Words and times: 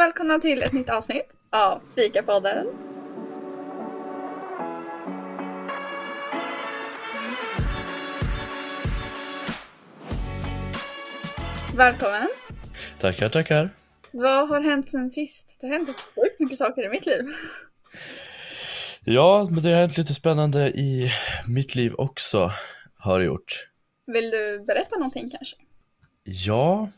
välkomna 0.00 0.38
till 0.38 0.62
ett 0.62 0.72
nytt 0.72 0.88
avsnitt 0.88 1.26
av 1.50 1.80
Fikapodden. 1.94 2.66
Välkommen! 11.76 12.28
Tackar, 13.00 13.28
tackar. 13.28 13.70
Vad 14.10 14.48
har 14.48 14.60
hänt 14.60 14.90
sen 14.90 15.10
sist? 15.10 15.56
Det 15.60 15.66
har 15.66 15.74
hänt 15.74 15.88
sjukt 15.88 16.40
mycket 16.40 16.58
saker 16.58 16.84
i 16.84 16.88
mitt 16.88 17.06
liv. 17.06 17.24
Ja, 19.04 19.48
men 19.50 19.62
det 19.62 19.70
har 19.70 19.80
hänt 19.80 19.98
lite 19.98 20.14
spännande 20.14 20.68
i 20.68 21.12
mitt 21.48 21.74
liv 21.74 21.94
också, 21.94 22.52
har 22.96 23.18
det 23.18 23.24
gjort. 23.24 23.68
Vill 24.06 24.30
du 24.30 24.64
berätta 24.66 24.96
någonting 24.96 25.30
kanske? 25.30 25.56
Ja, 26.24 26.88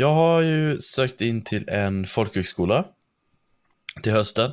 jag 0.00 0.14
har 0.14 0.40
ju 0.40 0.80
sökt 0.80 1.20
in 1.20 1.42
till 1.44 1.68
en 1.68 2.06
folkhögskola 2.06 2.84
till 4.02 4.12
hösten. 4.12 4.52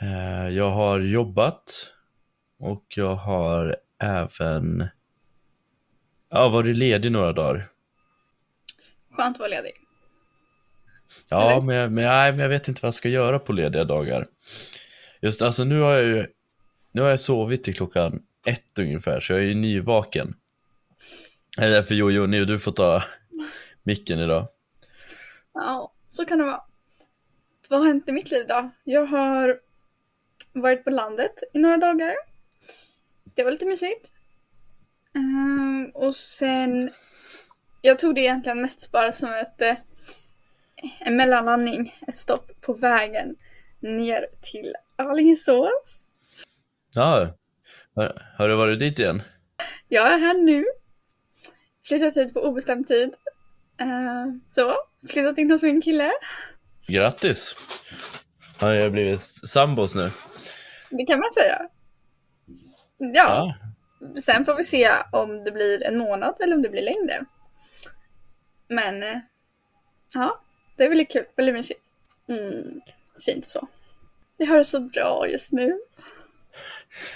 Eh, 0.00 0.48
Jag 0.48 0.70
har 0.70 1.00
jobbat 1.00 1.92
och 2.58 2.84
jag 2.88 3.14
har 3.14 3.76
även 4.02 4.88
ja, 6.30 6.48
varit 6.48 6.76
ledig 6.76 7.12
några 7.12 7.32
dagar. 7.32 7.66
Skönt 9.10 9.36
att 9.36 9.40
vara 9.40 9.48
ledig. 9.48 9.72
Ja, 11.30 11.50
Eller? 11.50 11.60
men, 11.62 11.76
jag- 11.76 11.92
men, 11.92 12.04
nej, 12.04 12.32
men 12.32 12.40
jag 12.40 12.48
vet 12.48 12.68
inte 12.68 12.80
vad 12.82 12.86
jag 12.86 12.94
ska 12.94 13.08
göra 13.08 13.38
på 13.38 13.52
lediga 13.52 13.84
dagar. 13.84 14.26
Just 15.20 15.42
alltså 15.42 15.64
nu 15.64 15.80
har 15.80 15.92
jag 15.92 16.04
ju, 16.04 16.26
nu 16.92 17.02
har 17.02 17.08
jag 17.08 17.20
sovit 17.20 17.64
till 17.64 17.74
klockan 17.74 18.22
ett 18.46 18.78
ungefär, 18.78 19.20
så 19.20 19.32
jag 19.32 19.40
är 19.40 19.44
ju 19.44 19.54
nyvaken. 19.54 20.34
Det 21.56 21.64
är 21.64 21.70
därför 21.70 21.94
Jojo, 21.94 22.26
nu 22.26 22.44
du 22.44 22.58
får 22.58 22.72
ta 22.72 23.02
micken 23.86 24.20
idag. 24.20 24.48
Ja, 25.52 25.92
så 26.08 26.24
kan 26.24 26.38
det 26.38 26.44
vara. 26.44 26.62
Vad 27.68 27.80
har 27.80 27.86
hänt 27.86 28.08
i 28.08 28.12
mitt 28.12 28.30
liv 28.30 28.46
då? 28.48 28.70
Jag 28.84 29.06
har 29.06 29.60
varit 30.52 30.84
på 30.84 30.90
landet 30.90 31.42
i 31.52 31.58
några 31.58 31.76
dagar. 31.76 32.14
Det 33.24 33.44
var 33.44 33.50
lite 33.50 33.66
mysigt. 33.66 34.12
Ehm, 35.14 35.90
och 35.94 36.14
sen, 36.14 36.90
jag 37.82 37.98
tog 37.98 38.14
det 38.14 38.20
egentligen 38.20 38.62
mest 38.62 38.92
bara 38.92 39.12
som 39.12 39.34
ett, 39.34 39.62
eh, 39.62 39.76
en 41.00 41.16
mellanlandning, 41.16 41.94
ett 42.06 42.16
stopp 42.16 42.60
på 42.60 42.72
vägen 42.72 43.36
ner 43.80 44.26
till 44.42 44.74
Alingsås. 44.96 46.04
Ja, 46.94 47.28
har, 47.94 48.22
har 48.38 48.48
du 48.48 48.54
varit 48.54 48.78
dit 48.78 48.98
igen? 48.98 49.22
Jag 49.88 50.12
är 50.12 50.18
här 50.18 50.34
nu. 50.34 50.64
Flyttat 51.84 52.16
hit 52.16 52.34
på 52.34 52.40
obestämd 52.40 52.88
tid. 52.88 53.14
Ehm, 53.78 54.40
så, 54.50 54.76
flyttat 55.08 55.38
in 55.38 55.50
hos 55.50 55.62
min 55.62 55.82
kille. 55.82 56.12
Grattis! 56.86 57.54
Har 58.60 58.74
ni 58.74 58.90
blivit 58.90 59.20
sambos 59.20 59.94
nu? 59.94 60.10
Det 60.90 61.06
kan 61.06 61.18
man 61.20 61.30
säga. 61.32 61.62
Ja, 62.98 63.54
Ja, 64.04 64.20
sen 64.20 64.44
får 64.44 64.54
vi 64.54 64.64
se 64.64 64.90
om 65.12 65.44
det 65.44 65.52
blir 65.52 65.82
en 65.82 65.98
månad 65.98 66.34
eller 66.40 66.56
om 66.56 66.62
det 66.62 66.68
blir 66.68 66.82
längre. 66.82 67.24
Men 68.68 69.02
eh, 69.02 69.18
ja, 70.12 70.40
det 70.76 70.84
är 70.84 70.88
väldigt 70.88 71.12
kul, 71.12 71.24
väldigt 71.36 71.54
mysigt. 71.54 71.80
Mm, 72.28 72.80
fint 73.24 73.44
och 73.46 73.50
så. 73.50 73.68
Vi 74.38 74.44
har 74.44 74.58
det 74.58 74.64
så 74.64 74.80
bra 74.80 75.28
just 75.28 75.52
nu. 75.52 75.80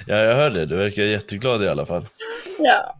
ja 0.06 0.16
jag 0.16 0.34
hörde 0.34 0.55
det. 0.55 0.66
Du 0.66 0.77
verkar 0.77 1.03
jätteglad 1.03 1.62
i 1.62 1.69
alla 1.69 1.86
fall. 1.86 2.06
Ja. 2.58 2.97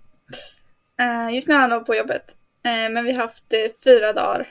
Eh, 1.01 1.35
just 1.35 1.49
nu 1.49 1.55
är 1.55 1.59
han 1.59 1.85
på 1.85 1.95
jobbet. 1.95 2.37
Eh, 2.63 2.91
men 2.91 3.05
vi 3.05 3.13
har 3.13 3.23
haft 3.23 3.53
eh, 3.53 3.73
fyra 3.85 4.13
dagar 4.13 4.49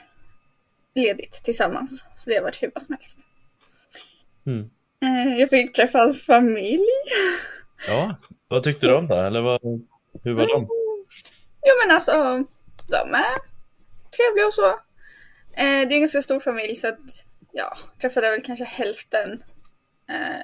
ledigt 0.94 1.44
tillsammans. 1.44 2.04
Så 2.16 2.30
det 2.30 2.36
har 2.36 2.42
varit 2.42 2.62
hur 2.62 2.68
bra 2.68 2.80
som 2.80 2.94
helst. 2.94 3.18
Mm. 4.46 4.70
Eh, 5.02 5.40
jag 5.40 5.50
fick 5.50 5.72
träffa 5.72 5.98
hans 5.98 6.22
familj. 6.22 6.86
Ja, 7.88 8.16
vad 8.48 8.62
tyckte 8.62 8.86
du 8.86 8.94
om 8.94 9.06
det? 9.06 9.16
Eller 9.26 9.40
vad, 9.40 9.60
hur 10.24 10.34
var 10.34 10.46
de? 10.46 10.68
Jo 11.66 11.74
men 11.84 11.94
alltså, 11.94 12.12
de 12.90 13.14
är 13.14 13.38
trevliga 14.16 14.46
och 14.46 14.54
så. 14.54 14.80
Det 15.54 15.62
är 15.62 15.92
en 15.92 16.00
ganska 16.00 16.22
stor 16.22 16.40
familj 16.40 16.76
så 16.76 16.88
att 16.88 17.24
ja, 17.52 17.76
träffade 18.00 18.30
väl 18.30 18.42
kanske 18.42 18.64
hälften 18.64 19.42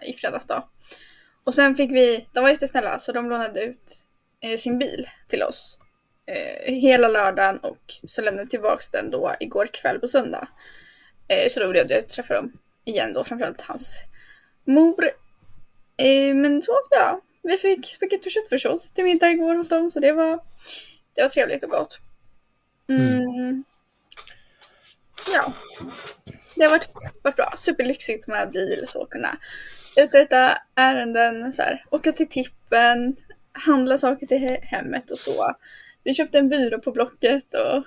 i 0.06 0.12
fredags 0.12 0.46
då. 0.46 0.68
Och 1.44 1.54
sen 1.54 1.74
fick 1.74 1.90
vi, 1.90 2.26
de 2.32 2.40
var 2.40 2.50
jättesnälla 2.50 2.98
så 2.98 3.12
de 3.12 3.28
lånade 3.28 3.60
ut 3.64 4.04
sin 4.58 4.78
bil 4.78 5.08
till 5.28 5.42
oss 5.42 5.80
eh, 6.26 6.74
hela 6.74 7.08
lördagen 7.08 7.58
och 7.58 7.94
så 8.04 8.22
lämnade 8.22 8.50
tillbaks 8.50 8.90
den 8.90 9.10
då 9.10 9.34
igår 9.40 9.66
kväll 9.72 9.98
på 9.98 10.08
söndag. 10.08 10.48
Eh, 11.28 11.48
så 11.48 11.60
då 11.60 11.70
blev 11.70 11.88
det 11.88 11.98
att 11.98 12.08
träffa 12.08 12.34
dem 12.34 12.52
igen 12.84 13.12
då, 13.12 13.24
framförallt 13.24 13.62
hans 13.62 14.02
mor. 14.64 15.04
Eh, 15.96 16.34
men 16.34 16.62
så 16.62 16.72
ja, 16.90 17.20
vi 17.42 17.58
fick 17.58 17.86
spagetti 17.86 18.28
och 18.28 18.32
köttfärssås 18.32 18.90
till 18.90 19.04
middag 19.04 19.30
igår 19.30 19.54
hos 19.54 19.68
dem 19.68 19.90
så 19.90 20.00
det 20.00 20.12
var, 20.12 20.40
det 21.14 21.22
var 21.22 21.28
trevligt 21.28 21.62
och 21.64 21.70
gott. 21.70 22.00
Mm. 22.88 23.64
Ja, 25.32 25.52
det 26.54 26.64
har 26.64 26.70
varit, 26.70 26.88
varit 27.22 27.36
bra. 27.36 27.54
Superlyxigt 27.56 28.26
med 28.26 28.50
bil 28.50 28.84
så 28.86 29.06
kunna 29.06 29.38
uträtta 29.96 30.58
ärenden, 30.74 31.52
så 31.52 31.62
här, 31.62 31.84
åka 31.90 32.12
till 32.12 32.28
tippen, 32.28 33.16
handla 33.52 33.98
saker 33.98 34.26
till 34.26 34.38
he- 34.38 34.62
hemmet 34.62 35.10
och 35.10 35.18
så. 35.18 35.54
Vi 36.06 36.14
köpte 36.14 36.38
en 36.38 36.48
byrå 36.48 36.78
på 36.80 36.92
Blocket 36.92 37.54
och 37.54 37.84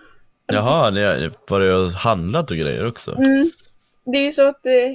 Jaha, 0.48 0.90
ni 0.90 1.04
har 1.04 1.34
var 1.48 1.60
det 1.60 1.74
och 1.76 1.90
handlat 1.90 2.52
och 2.52 2.58
grejer 2.58 2.86
också? 2.88 3.16
Mm. 3.18 3.50
Det 4.06 4.18
är 4.18 4.24
ju 4.24 4.32
så 4.32 4.48
att 4.48 4.66
eh, 4.66 4.92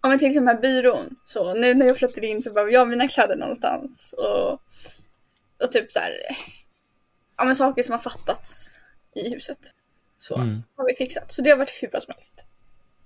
om 0.00 0.10
man 0.10 0.18
till 0.18 0.28
exempel 0.28 0.54
här 0.54 0.62
byrån, 0.62 1.16
så 1.24 1.54
nu 1.54 1.74
när 1.74 1.86
jag 1.86 1.98
flyttade 1.98 2.26
in 2.26 2.42
så 2.42 2.52
behöver 2.52 2.72
jag 2.72 2.88
mina 2.88 3.08
kläder 3.08 3.36
någonstans 3.36 4.14
och, 4.18 4.52
och 5.64 5.72
typ 5.72 5.92
så 5.92 5.98
här, 5.98 6.12
ja 7.36 7.44
men 7.44 7.56
saker 7.56 7.82
som 7.82 7.92
har 7.92 7.98
fattats 7.98 8.78
i 9.14 9.34
huset. 9.34 9.58
Så 10.18 10.34
Mm. 10.36 10.62
har 10.76 10.86
vi 10.86 10.94
fixat, 10.94 11.32
så 11.32 11.42
det 11.42 11.50
har 11.50 11.56
varit 11.56 11.78
hur 11.82 11.88
bra 11.88 12.00
som 12.00 12.14
helst. 12.16 12.34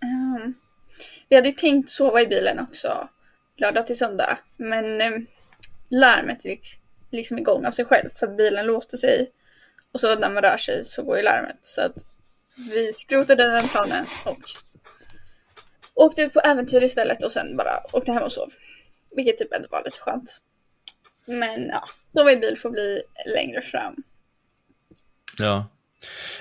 Ehm, 0.02 0.54
vi 1.28 1.36
hade 1.36 1.52
tänkt 1.52 1.90
sova 1.90 2.20
i 2.20 2.26
bilen 2.26 2.58
också 2.60 3.08
lördag 3.56 3.86
till 3.86 3.98
söndag, 3.98 4.38
men 4.56 5.00
eh, 5.00 5.10
larmet 5.90 6.44
gick 6.44 6.78
liksom 7.12 7.38
igång 7.38 7.66
av 7.66 7.70
sig 7.70 7.84
själv 7.84 8.10
för 8.16 8.26
att 8.26 8.36
bilen 8.36 8.66
låste 8.66 8.98
sig 8.98 9.30
och 9.92 10.00
så 10.00 10.14
när 10.18 10.30
man 10.30 10.42
rör 10.42 10.56
sig 10.56 10.84
så 10.84 11.02
går 11.02 11.16
ju 11.16 11.22
larmet. 11.22 11.58
Så 11.62 11.80
att 11.80 11.96
vi 12.56 12.92
skrotade 12.92 13.50
den 13.50 13.68
planen 13.68 14.06
och 14.24 14.38
åkte 15.94 16.22
ut 16.22 16.32
på 16.32 16.40
äventyr 16.40 16.82
istället 16.82 17.22
och 17.24 17.32
sen 17.32 17.56
bara 17.56 17.80
åkte 17.92 18.12
hem 18.12 18.22
och 18.22 18.32
sov. 18.32 18.52
Vilket 19.16 19.38
typ 19.38 19.52
ändå 19.52 19.68
var 19.70 19.82
lite 19.84 19.98
skönt. 19.98 20.40
Men 21.26 21.66
ja, 21.66 21.84
sova 22.12 22.32
i 22.32 22.36
bil 22.36 22.58
får 22.58 22.70
bli 22.70 23.02
längre 23.34 23.62
fram. 23.62 23.96
Ja. 25.38 25.66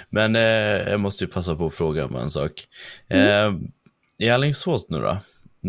Men 0.10 0.36
eh, 0.36 0.90
jag 0.90 1.00
måste 1.00 1.24
ju 1.24 1.30
passa 1.30 1.56
på 1.56 1.66
att 1.66 1.76
fråga 1.76 2.06
om 2.06 2.16
en 2.16 2.30
sak. 2.30 2.68
Eh, 3.08 3.54
I 4.18 4.30
Alingsås 4.30 4.90
nu 4.90 5.00
då? 5.00 5.18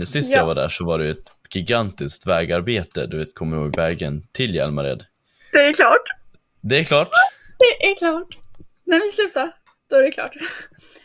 Sist 0.06 0.32
Ja. 0.32 0.38
jag 0.38 0.46
var 0.46 0.54
där 0.54 0.68
så 0.68 0.84
var 0.84 0.98
det 0.98 1.08
ett 1.08 1.32
gigantiskt 1.54 2.26
vägarbete. 2.26 3.06
Du 3.06 3.18
vet, 3.18 3.34
kommer 3.34 3.56
ihåg 3.56 3.76
vägen 3.76 4.22
till 4.32 4.54
Hjälmared? 4.54 5.04
Det 5.52 5.58
är 5.58 5.72
klart! 5.74 6.02
Det 6.60 6.78
är 6.78 6.84
klart. 6.84 7.08
Det 7.58 7.86
är 7.90 7.96
klart! 7.96 8.38
När 8.84 9.00
vi 9.00 9.08
slutar, 9.12 9.50
då 9.90 9.96
är 9.96 10.02
det 10.02 10.10
klart. 10.10 10.32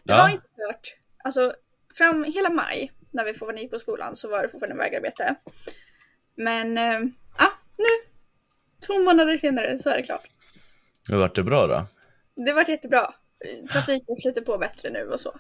Det 0.04 0.14
Ja. 0.14 0.18
var 0.18 0.30
inte 0.30 0.48
klart. 0.56 0.96
Alltså, 1.24 1.54
fram 1.98 2.24
hela 2.24 2.50
maj, 2.50 2.92
när 3.12 3.26
vi 3.26 3.34
fortfarande 3.34 3.62
gick 3.62 3.72
på 3.72 3.80
skolan, 3.80 4.16
så 4.16 4.28
var 4.30 4.42
det 4.44 4.50
fortfarande 4.50 4.78
vägarbete. 4.84 5.36
Men, 6.36 6.78
ja, 7.40 7.54
nu, 7.78 7.86
två 8.88 9.00
månader 9.00 9.38
senare, 9.38 9.78
så 9.78 9.90
är 9.90 9.98
det 9.98 10.04
klart. 10.04 10.28
Hur 11.10 11.18
vart 11.18 11.36
det 11.36 11.44
bra 11.44 11.68
då? 11.68 11.86
Det 12.46 12.54
vart 12.54 12.70
jättebra. 12.70 13.14
Trafiken 13.72 14.16
flyter 14.22 14.42
på 14.42 14.58
bättre 14.58 14.90
nu 14.90 15.04
och 15.04 15.20
så. 15.20 15.36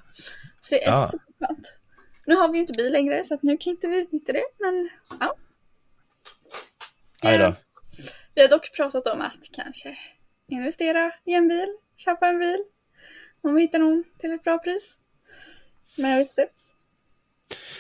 Så 0.62 0.76
det 0.76 0.84
är 0.84 0.90
Ja. 0.92 1.12
superskönt. 1.12 1.74
Nu 2.28 2.36
har 2.36 2.48
vi 2.52 2.58
ju 2.58 2.62
inte 2.62 2.74
bil 2.74 2.92
längre 2.92 3.24
så 3.24 3.40
nu 3.42 3.58
kan 3.58 3.72
inte 3.72 3.88
vi 3.88 3.98
utnyttja 3.98 4.34
det. 4.34 4.44
Men 4.60 4.90
ja. 5.20 5.36
Aj 7.24 7.38
då. 7.38 7.54
Vi 8.36 8.42
har 8.42 8.50
dock 8.50 8.76
pratat 8.76 9.08
om 9.08 9.22
att 9.22 9.50
kanske 9.52 9.98
investera 10.48 11.12
i 11.26 11.34
en 11.34 11.48
bil, 11.48 11.68
köpa 11.98 12.28
en 12.28 12.40
bil. 12.40 12.64
Om 13.42 13.56
vi 13.56 13.62
hittar 13.62 13.80
någon 13.80 14.04
till 14.18 14.32
ett 14.34 14.44
bra 14.44 14.58
pris. 14.58 15.00
Men 15.98 16.12
jag 16.12 16.18
vet 16.18 16.30
inte. 16.30 16.48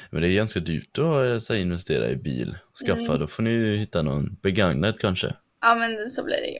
Men 0.09 0.21
det 0.21 0.27
är 0.29 0.33
ganska 0.35 0.59
dyrt 0.59 0.97
att 0.97 1.25
eh, 1.25 1.37
så 1.39 1.55
investera 1.55 2.09
i 2.09 2.15
bil. 2.15 2.57
Skaffa, 2.85 3.01
Mm. 3.01 3.19
då 3.19 3.27
får 3.27 3.43
ni 3.43 3.49
ju 3.49 3.75
hitta 3.77 4.01
någon 4.01 4.35
begagnad 4.41 4.99
kanske. 4.99 5.35
Ja 5.61 5.75
men 5.75 6.11
så 6.11 6.23
blir 6.23 6.37
det 6.37 6.47
ju. 6.47 6.59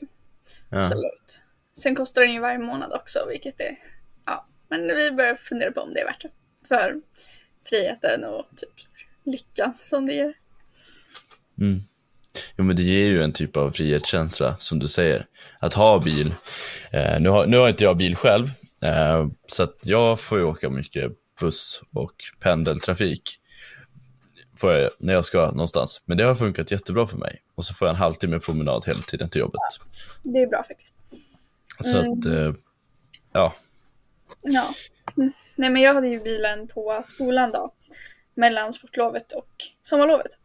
Ja. 0.70 0.82
Absolut. 0.82 1.42
Sen 1.74 1.94
kostar 1.94 2.22
den 2.22 2.32
ju 2.32 2.40
varje 2.40 2.58
månad 2.58 2.92
också 2.92 3.26
vilket 3.28 3.60
är... 3.60 3.76
Ja. 4.26 4.46
Men 4.68 4.86
vi 4.86 5.10
börjar 5.10 5.34
fundera 5.36 5.72
på 5.72 5.80
om 5.80 5.94
det 5.94 6.00
är 6.00 6.04
värt 6.04 6.22
det. 6.22 6.30
För 6.68 7.00
friheten 7.68 8.24
och 8.24 8.46
typ 8.56 8.86
lyckan 9.24 9.74
som 9.82 10.06
det 10.06 10.12
ger. 10.12 10.34
Mm. 11.60 11.82
Jo 12.56 12.64
men 12.64 12.76
det 12.76 12.82
ger 12.82 13.06
ju 13.06 13.22
en 13.22 13.32
typ 13.32 13.56
av 13.56 13.70
frihetskänsla 13.70 14.56
som 14.58 14.78
du 14.78 14.88
säger. 14.88 15.26
Att 15.60 15.74
ha 15.74 16.00
bil. 16.00 16.34
Eh, 16.90 17.20
nu, 17.20 17.28
har, 17.28 17.46
nu 17.46 17.56
har 17.56 17.68
inte 17.68 17.84
jag 17.84 17.96
bil 17.96 18.16
själv. 18.16 18.46
Eh, 18.80 19.26
så 19.46 19.62
att 19.62 19.76
jag 19.82 20.20
får 20.20 20.38
ju 20.38 20.44
åka 20.44 20.70
mycket 20.70 21.12
buss 21.40 21.82
och 21.94 22.12
pendeltrafik 22.40 23.22
får 24.58 24.72
jag, 24.72 24.90
när 24.98 25.14
jag 25.14 25.24
ska 25.24 25.46
någonstans. 25.50 26.02
Men 26.04 26.18
det 26.18 26.24
har 26.24 26.34
funkat 26.34 26.70
jättebra 26.70 27.06
för 27.06 27.16
mig. 27.16 27.42
Och 27.54 27.64
så 27.64 27.74
får 27.74 27.88
jag 27.88 27.94
en 27.94 27.98
halvtimme 28.00 28.38
promenad 28.40 28.84
hela 28.86 29.00
tiden 29.00 29.30
till 29.30 29.40
jobbet. 29.40 29.60
Det 30.22 30.42
är 30.42 30.46
bra 30.46 30.62
faktiskt. 30.62 30.94
Så 31.80 31.98
Mm. 31.98 32.12
att, 32.12 32.26
eh, 32.26 32.52
ja. 33.32 33.54
Ja. 34.42 34.74
Mm. 35.16 35.32
Nej 35.58 35.70
men 35.70 35.82
jag 35.82 35.94
hade 35.94 36.08
ju 36.08 36.20
bilen 36.20 36.68
på 36.68 37.02
skolan 37.04 37.50
då. 37.50 37.74
Mellan 38.34 38.72
sportlovet 38.72 39.32
och 39.32 39.50
sommarlovet. 39.82 40.38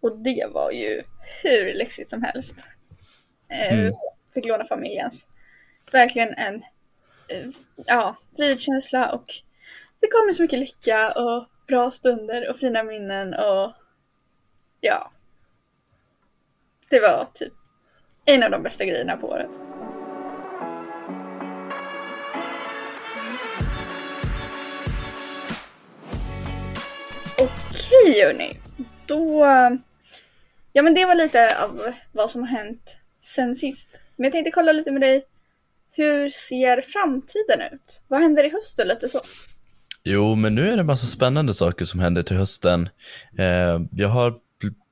Och 0.00 0.18
det 0.18 0.46
var 0.50 0.70
ju 0.70 1.02
hur 1.42 1.74
lyxigt 1.74 2.10
som 2.10 2.22
helst. 2.22 2.54
Eh, 3.48 3.78
Mm. 3.78 3.92
Fick 4.34 4.46
låna 4.46 4.64
familjens. 4.64 5.26
Verkligen 5.92 6.34
en 6.34 6.54
eh, 7.28 7.48
ja, 7.86 8.16
fridkänsla 8.36 9.12
och 9.12 9.24
det 10.00 10.08
kom 10.08 10.26
med 10.26 10.36
så 10.36 10.42
mycket 10.42 10.58
lycka 10.58 11.12
och 11.12 11.46
bra 11.66 11.90
stunder 11.90 12.50
och 12.50 12.58
fina 12.58 12.82
minnen 12.82 13.34
och 13.34 13.72
ja. 14.80 15.12
Det 16.90 17.00
var 17.00 17.28
typ 17.34 17.52
en 18.24 18.42
av 18.42 18.50
de 18.50 18.62
bästa 18.62 18.84
grejerna 18.84 19.16
på 19.16 19.28
året. 19.28 19.71
Okej 27.92 28.24
hörni. 28.24 28.58
Då... 29.06 29.46
Ja 30.72 30.82
men 30.82 30.94
det 30.94 31.04
var 31.04 31.14
lite 31.14 31.62
av 31.62 31.92
vad 32.12 32.30
som 32.30 32.40
har 32.40 32.48
hänt 32.48 32.96
sen 33.20 33.56
sist. 33.56 33.88
Men 34.16 34.24
jag 34.24 34.32
tänkte 34.32 34.50
kolla 34.50 34.72
lite 34.72 34.92
med 34.92 35.00
dig. 35.00 35.24
Hur 35.90 36.28
ser 36.28 36.80
framtiden 36.80 37.60
ut? 37.72 38.00
Vad 38.08 38.20
händer 38.20 38.44
i 38.44 38.50
höst 38.50 38.78
och 38.78 38.86
lite 38.86 39.08
så? 39.08 39.20
Jo, 40.04 40.34
men 40.34 40.54
nu 40.54 40.72
är 40.72 40.76
det 40.76 40.82
massa 40.82 41.06
spännande 41.06 41.54
saker 41.54 41.84
som 41.84 42.00
händer 42.00 42.22
till 42.22 42.36
hösten. 42.36 42.88
Eh, 43.38 43.80
jag 43.92 44.08
har 44.08 44.34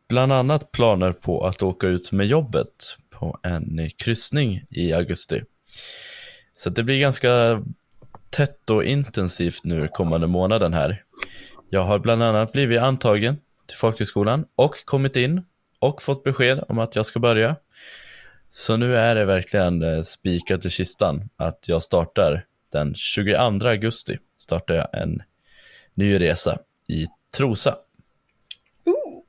bland 0.08 0.32
annat 0.32 0.72
planer 0.72 1.12
på 1.12 1.46
att 1.46 1.62
åka 1.62 1.86
ut 1.86 2.12
med 2.12 2.26
jobbet 2.26 2.96
på 3.10 3.38
en 3.42 3.90
kryssning 3.96 4.62
i 4.70 4.92
augusti. 4.92 5.42
Så 6.54 6.70
det 6.70 6.82
blir 6.82 7.00
ganska 7.00 7.62
tätt 8.30 8.70
och 8.70 8.84
intensivt 8.84 9.64
nu 9.64 9.88
kommande 9.88 10.26
månaden 10.26 10.72
här. 10.72 11.02
Jag 11.72 11.82
har 11.82 11.98
bland 11.98 12.22
annat 12.22 12.52
blivit 12.52 12.80
antagen 12.80 13.36
till 13.66 13.76
folkhögskolan 13.76 14.44
och 14.56 14.84
kommit 14.84 15.16
in 15.16 15.42
och 15.78 16.02
fått 16.02 16.24
besked 16.24 16.64
om 16.68 16.78
att 16.78 16.96
jag 16.96 17.06
ska 17.06 17.18
börja. 17.18 17.56
Så 18.50 18.76
nu 18.76 18.96
är 18.96 19.14
det 19.14 19.24
verkligen 19.24 19.82
eh, 19.82 20.02
spikat 20.02 20.64
i 20.64 20.70
kistan 20.70 21.28
att 21.36 21.68
jag 21.68 21.82
startar 21.82 22.46
den 22.72 22.94
22 22.94 23.68
augusti 23.68 24.18
startar 24.38 24.74
jag 24.74 24.88
en 24.92 25.22
ny 25.94 26.20
resa 26.20 26.58
i 26.88 27.06
Trosa. 27.36 27.78
Ooh. 28.84 29.22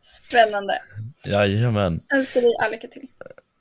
Spännande. 0.00 0.78
Jajamän. 1.26 2.00
Önskar 2.14 2.40
dig 2.40 2.56
all 2.62 2.70
lycka 2.70 2.88
till. 2.88 3.08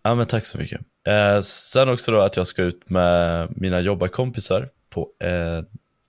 Ja 0.03 0.15
men 0.15 0.27
tack 0.27 0.45
så 0.45 0.57
mycket. 0.57 0.81
Eh, 1.07 1.41
sen 1.41 1.89
också 1.89 2.11
då 2.11 2.19
att 2.19 2.37
jag 2.37 2.47
ska 2.47 2.63
ut 2.63 2.89
med 2.89 3.47
mina 3.57 3.79
jobbarkompisar 3.79 4.69
på 4.89 5.09
eh, 5.19 5.63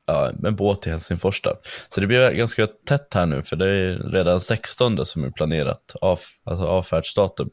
ja, 0.07 0.33
en 0.45 0.57
båt 0.57 0.87
i 0.87 0.91
Helsingfors. 0.91 1.43
Då. 1.43 1.61
Så 1.89 2.01
det 2.01 2.07
blir 2.07 2.31
ganska 2.31 2.67
tätt 2.67 3.15
här 3.15 3.27
nu 3.27 3.43
för 3.43 3.57
det 3.57 3.69
är 3.71 4.11
redan 4.11 4.41
16 4.41 5.07
som 5.07 5.25
är 5.25 5.31
planerat, 5.31 5.97
av, 6.01 6.21
alltså 6.45 6.65
avfärdsdatum. 6.67 7.51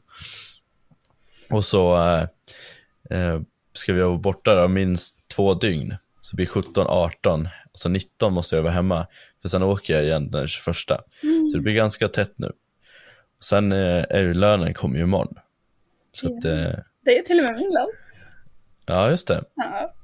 Och 1.50 1.64
så 1.64 1.96
eh, 1.96 2.22
eh, 3.10 3.40
ska 3.72 3.92
vi 3.92 4.00
vara 4.00 4.16
borta 4.18 4.54
då, 4.54 4.68
minst 4.68 5.28
två 5.28 5.54
dygn. 5.54 5.96
Så 6.20 6.32
det 6.32 6.36
blir 6.36 6.46
17, 6.46 6.86
18, 6.88 7.48
alltså 7.72 7.88
19 7.88 8.32
måste 8.32 8.56
jag 8.56 8.62
vara 8.62 8.72
hemma. 8.72 9.06
För 9.42 9.48
sen 9.48 9.62
åker 9.62 9.94
jag 9.94 10.04
igen 10.04 10.30
den 10.30 10.48
21. 10.48 10.76
Så 11.50 11.56
det 11.56 11.60
blir 11.60 11.72
ganska 11.74 12.08
tätt 12.08 12.32
nu. 12.36 12.52
Sen 13.42 13.72
eh, 13.72 14.04
är 14.10 14.20
ju 14.20 14.34
lönen 14.34 14.74
kommer 14.74 14.96
ju 14.96 15.02
imorgon. 15.02 15.34
Så 16.12 16.26
att, 16.26 16.44
eh, 16.44 16.78
Det 17.04 17.18
är 17.18 17.22
till 17.22 17.38
och 17.38 17.44
med 17.44 17.54
min 17.56 17.70
lön. 17.70 17.88
ja 18.86 19.10
just 19.10 19.28
det. 19.28 19.44
Ja. 19.54 19.94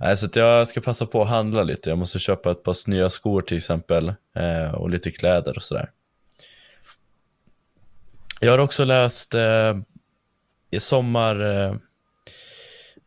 Nej, 0.00 0.16
så 0.16 0.28
jag 0.34 0.68
ska 0.68 0.80
passa 0.80 1.06
på 1.06 1.22
att 1.22 1.28
handla 1.28 1.62
lite. 1.62 1.88
Jag 1.88 1.98
måste 1.98 2.18
köpa 2.18 2.50
ett 2.50 2.62
par 2.62 2.90
nya 2.90 3.10
skor 3.10 3.42
till 3.42 3.56
exempel. 3.56 4.14
Eh, 4.36 4.74
och 4.74 4.90
lite 4.90 5.10
kläder 5.10 5.56
och 5.56 5.62
sådär. 5.62 5.90
Jag 8.40 8.50
har 8.50 8.58
också 8.58 8.84
läst 8.84 9.34
eh, 9.34 9.76
i 10.70 10.80
sommar 10.80 11.40
eh, 11.40 11.74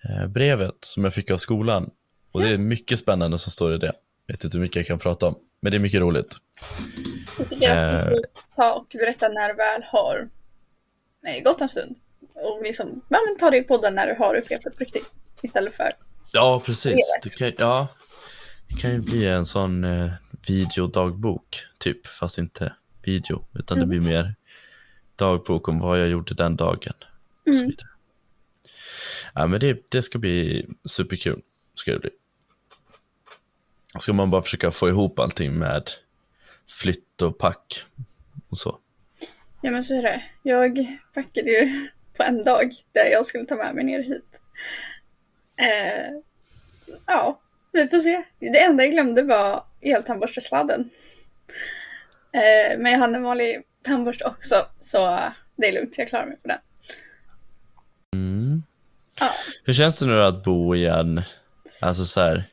eh, 0.09 0.27
brevet 0.27 0.75
som 0.81 1.03
jag 1.03 1.13
fick 1.13 1.31
av 1.31 1.37
skolan. 1.37 1.89
Och 2.31 2.41
det 2.41 2.49
är 2.49 2.57
mycket 2.57 2.99
spännande 2.99 3.39
som 3.39 3.51
står 3.51 3.73
i 3.73 3.77
det. 3.77 3.93
Jag 4.25 4.33
vet 4.33 4.43
inte 4.43 4.57
hur 4.57 4.61
mycket 4.61 4.75
jag 4.75 4.85
kan 4.87 4.99
prata 4.99 5.27
om. 5.27 5.35
Men 5.59 5.71
det 5.71 5.77
är 5.77 5.79
mycket 5.79 6.01
roligt. 6.01 6.35
Jag 7.37 7.49
tycker 7.49 7.71
att 7.71 8.09
du 8.09 8.15
ska 8.15 8.55
ta 8.55 8.73
och 8.73 8.87
berätta 8.93 9.27
när 9.27 9.47
du 9.49 9.55
väl 9.55 9.83
har 9.83 10.29
gått 11.43 11.61
en 11.61 11.69
stund. 11.69 11.95
Och 12.33 12.63
liksom, 12.63 13.01
ja, 13.09 13.19
men 13.27 13.37
ta 13.37 13.49
det 13.49 13.57
i 13.57 13.63
podden 13.63 13.95
när 13.95 14.07
du 14.07 14.15
har 14.15 14.35
upplevt 14.35 14.63
det 14.63 14.71
på 14.71 14.79
riktigt. 14.79 15.17
Istället 15.41 15.73
för, 15.73 15.89
Ja, 16.31 16.61
precis. 16.65 17.19
Det 17.23 17.29
kan, 17.37 17.51
ja, 17.57 17.87
det 18.69 18.75
kan 18.75 18.91
ju 18.91 18.99
bli 19.01 19.27
en 19.27 19.45
sån 19.45 19.83
eh, 19.83 20.11
videodagbok, 20.47 21.63
typ. 21.77 22.07
Fast 22.07 22.37
inte 22.37 22.73
video, 23.03 23.45
utan 23.55 23.79
det 23.79 23.85
blir 23.85 23.99
mer 24.01 24.35
dagbok 25.15 25.67
om 25.67 25.79
vad 25.79 25.99
jag 25.99 26.07
gjorde 26.07 26.33
den 26.33 26.55
dagen. 26.55 26.93
Och 27.47 27.53
så 27.55 27.59
Mm. 27.59 27.67
vidare. 27.67 27.87
Ja, 29.33 29.47
men 29.47 29.59
det, 29.59 29.91
det 29.91 30.01
ska 30.01 30.17
bli 30.19 30.65
superkul. 30.85 31.41
Ska 31.75 31.91
det 31.93 31.99
bli. 31.99 32.09
Ska 33.99 34.13
man 34.13 34.29
bara 34.29 34.41
försöka 34.41 34.71
få 34.71 34.89
ihop 34.89 35.19
allting 35.19 35.53
med 35.53 35.83
flytt 36.81 37.21
och 37.21 37.37
pack 37.37 37.83
och 38.49 38.57
så. 38.57 38.79
ja 39.61 39.71
men 39.71 39.83
så 39.83 39.93
är 39.93 40.01
det. 40.03 40.23
Jag 40.43 40.99
packade 41.13 41.49
ju 41.51 41.87
på 42.17 42.23
en 42.23 42.43
dag 42.43 42.71
där 42.91 43.05
jag 43.05 43.25
skulle 43.25 43.45
ta 43.45 43.55
med 43.55 43.75
mig 43.75 43.83
ner 43.83 44.03
hit. 44.03 44.41
Eh, 45.57 46.11
ja, 47.07 47.41
vi 47.71 47.87
får 47.87 47.99
se. 47.99 48.23
Det 48.39 48.63
enda 48.63 48.83
jag 48.83 48.91
glömde 48.91 49.23
var 49.23 49.63
eltandborstesladden. 49.81 50.89
Eh, 52.31 52.79
men 52.79 52.91
jag 52.91 52.99
hade 52.99 53.15
en 53.15 53.23
vanlig 53.23 53.63
tandborste 53.83 54.25
också, 54.25 54.65
så 54.79 55.19
det 55.55 55.67
är 55.67 55.71
lugnt. 55.71 55.97
Jag 55.97 56.07
klarar 56.07 56.25
mig 56.25 56.37
på 56.37 56.47
den. 56.47 56.59
Mm. 58.15 58.63
Ja. 59.19 59.29
Hur 59.63 59.73
känns 59.73 59.99
det 59.99 60.05
nu 60.05 60.23
att 60.23 60.43
bo 60.43 60.75
i 60.75 60.85
en, 60.85 61.21
alltså 61.81 62.05
så 62.05 62.21
här, 62.21 62.43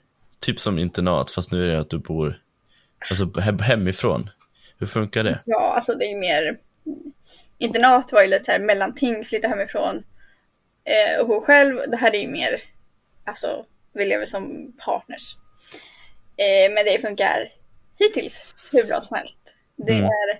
typ 0.41 0.61
som 0.61 0.79
internat, 0.79 1.31
fast 1.31 1.53
nu 1.53 1.69
är 1.69 1.73
det 1.73 1.81
att 1.81 1.91
du 1.91 1.99
bor 1.99 2.41
alltså 3.11 3.25
he- 3.25 3.63
hemifrån. 3.63 4.31
Hur 4.79 4.87
funkar 4.87 5.25
det? 5.25 5.39
Ja, 5.47 5.73
alltså 5.75 5.95
det 5.95 6.05
är 6.05 6.19
mer... 6.19 6.59
Internat 7.59 8.13
var 8.13 8.23
ju 8.23 8.29
lite 8.29 8.45
så 8.45 8.53
här 8.53 8.59
mellanting, 8.59 9.25
flytta 9.25 9.49
hemifrån 9.49 10.05
eh, 10.85 11.21
och 11.21 11.29
bo 11.29 11.41
själv. 11.41 11.79
Det 11.91 11.97
här 11.97 12.15
är 12.15 12.21
ju 12.21 12.29
mer, 12.29 12.61
alltså, 13.25 13.67
vi 13.93 14.05
lever 14.07 14.25
som 14.25 14.73
partners. 14.85 15.37
Eh, 16.37 16.75
men 16.75 16.85
det 16.85 16.99
funkar 17.01 17.53
hittills 17.99 18.69
hur 18.73 18.85
bra 18.85 19.01
som 19.01 19.17
helst. 19.17 19.41
Det 19.77 19.93
Mm. 19.93 20.05
är... 20.05 20.31
eh, 20.31 20.39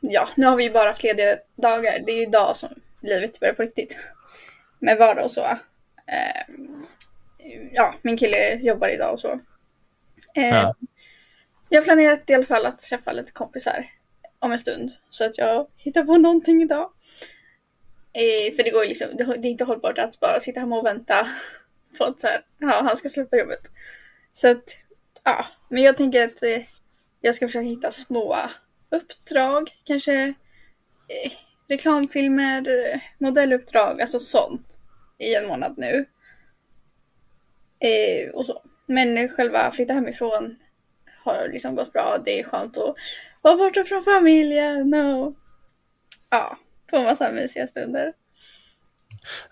Ja, 0.00 0.28
nu 0.34 0.46
har 0.46 0.56
vi 0.56 0.64
ju 0.64 0.70
bara 0.72 0.88
haft 0.88 1.02
lediga 1.02 1.36
dagar. 1.56 1.98
Det 2.06 2.12
är 2.12 2.16
ju 2.16 2.22
idag 2.22 2.56
som 2.56 2.68
livet 3.00 3.40
börjar 3.40 3.54
på 3.54 3.62
riktigt. 3.62 3.98
Med 4.78 4.98
vardag 4.98 5.24
och 5.24 5.30
så. 5.32 5.40
Eh, 6.06 6.54
ja, 7.72 7.94
min 8.02 8.16
kille 8.16 8.54
jobbar 8.54 8.88
idag 8.88 9.12
och 9.12 9.20
så. 9.20 9.40
Eh, 10.34 10.48
Ja. 10.48 10.74
jag 11.68 11.80
har 11.80 11.84
planerat 11.84 12.30
i 12.30 12.34
alla 12.34 12.46
fall 12.46 12.66
att 12.66 12.78
träffa 12.78 13.12
lite 13.12 13.32
kompisar 13.32 13.86
om 14.38 14.52
en 14.52 14.58
stund. 14.58 14.90
Så 15.10 15.24
att 15.24 15.38
jag 15.38 15.66
hittar 15.76 16.02
på 16.04 16.16
någonting 16.18 16.62
idag. 16.62 16.90
Eh, 18.16 18.54
för 18.54 18.62
det 18.62 18.70
går 18.70 18.82
ju 18.82 18.88
liksom, 18.88 19.08
det, 19.16 19.24
är 19.24 19.46
inte 19.46 19.64
hållbart 19.64 19.98
att 19.98 20.20
bara 20.20 20.40
sitta 20.40 20.60
hemma 20.60 20.78
och 20.78 20.86
vänta 20.86 21.28
på 21.98 22.04
att 22.04 22.20
så 22.20 22.26
här, 22.26 22.44
ja, 22.58 22.82
han 22.82 22.96
ska 22.96 23.08
sluta 23.08 23.36
jobbet. 23.36 23.70
Så 24.32 24.48
att, 24.48 24.76
ja. 25.24 25.46
Men 25.68 25.82
jag 25.82 25.96
tänker 25.96 26.24
att 26.24 26.42
eh, 26.42 26.62
jag 27.20 27.34
ska 27.34 27.48
försöka 27.48 27.66
hitta 27.66 27.90
små 27.90 28.36
uppdrag. 28.90 29.70
Kanske 29.84 30.14
eh, 30.24 31.32
reklamfilmer, 31.68 32.64
modelluppdrag, 33.18 34.00
alltså 34.00 34.20
sånt. 34.20 34.80
I 35.18 35.34
en 35.34 35.48
månad 35.48 35.74
nu. 35.78 36.06
Eh, 37.78 38.30
och 38.34 38.46
så. 38.46 38.62
Men 38.86 39.28
själva 39.28 39.70
flytta 39.70 39.94
hemifrån 39.94 40.56
har 41.24 41.48
liksom 41.52 41.74
gått 41.74 41.92
bra. 41.92 42.18
Det 42.24 42.40
är 42.40 42.44
skönt 42.44 42.76
att 42.76 42.96
vara 43.42 43.56
borta 43.56 43.84
från 43.84 44.02
familjen 44.02 44.94
och 44.94 45.34
ja, 46.30 46.58
en 46.92 47.04
massa 47.04 47.32
mysiga 47.32 47.66
stunder. 47.66 48.12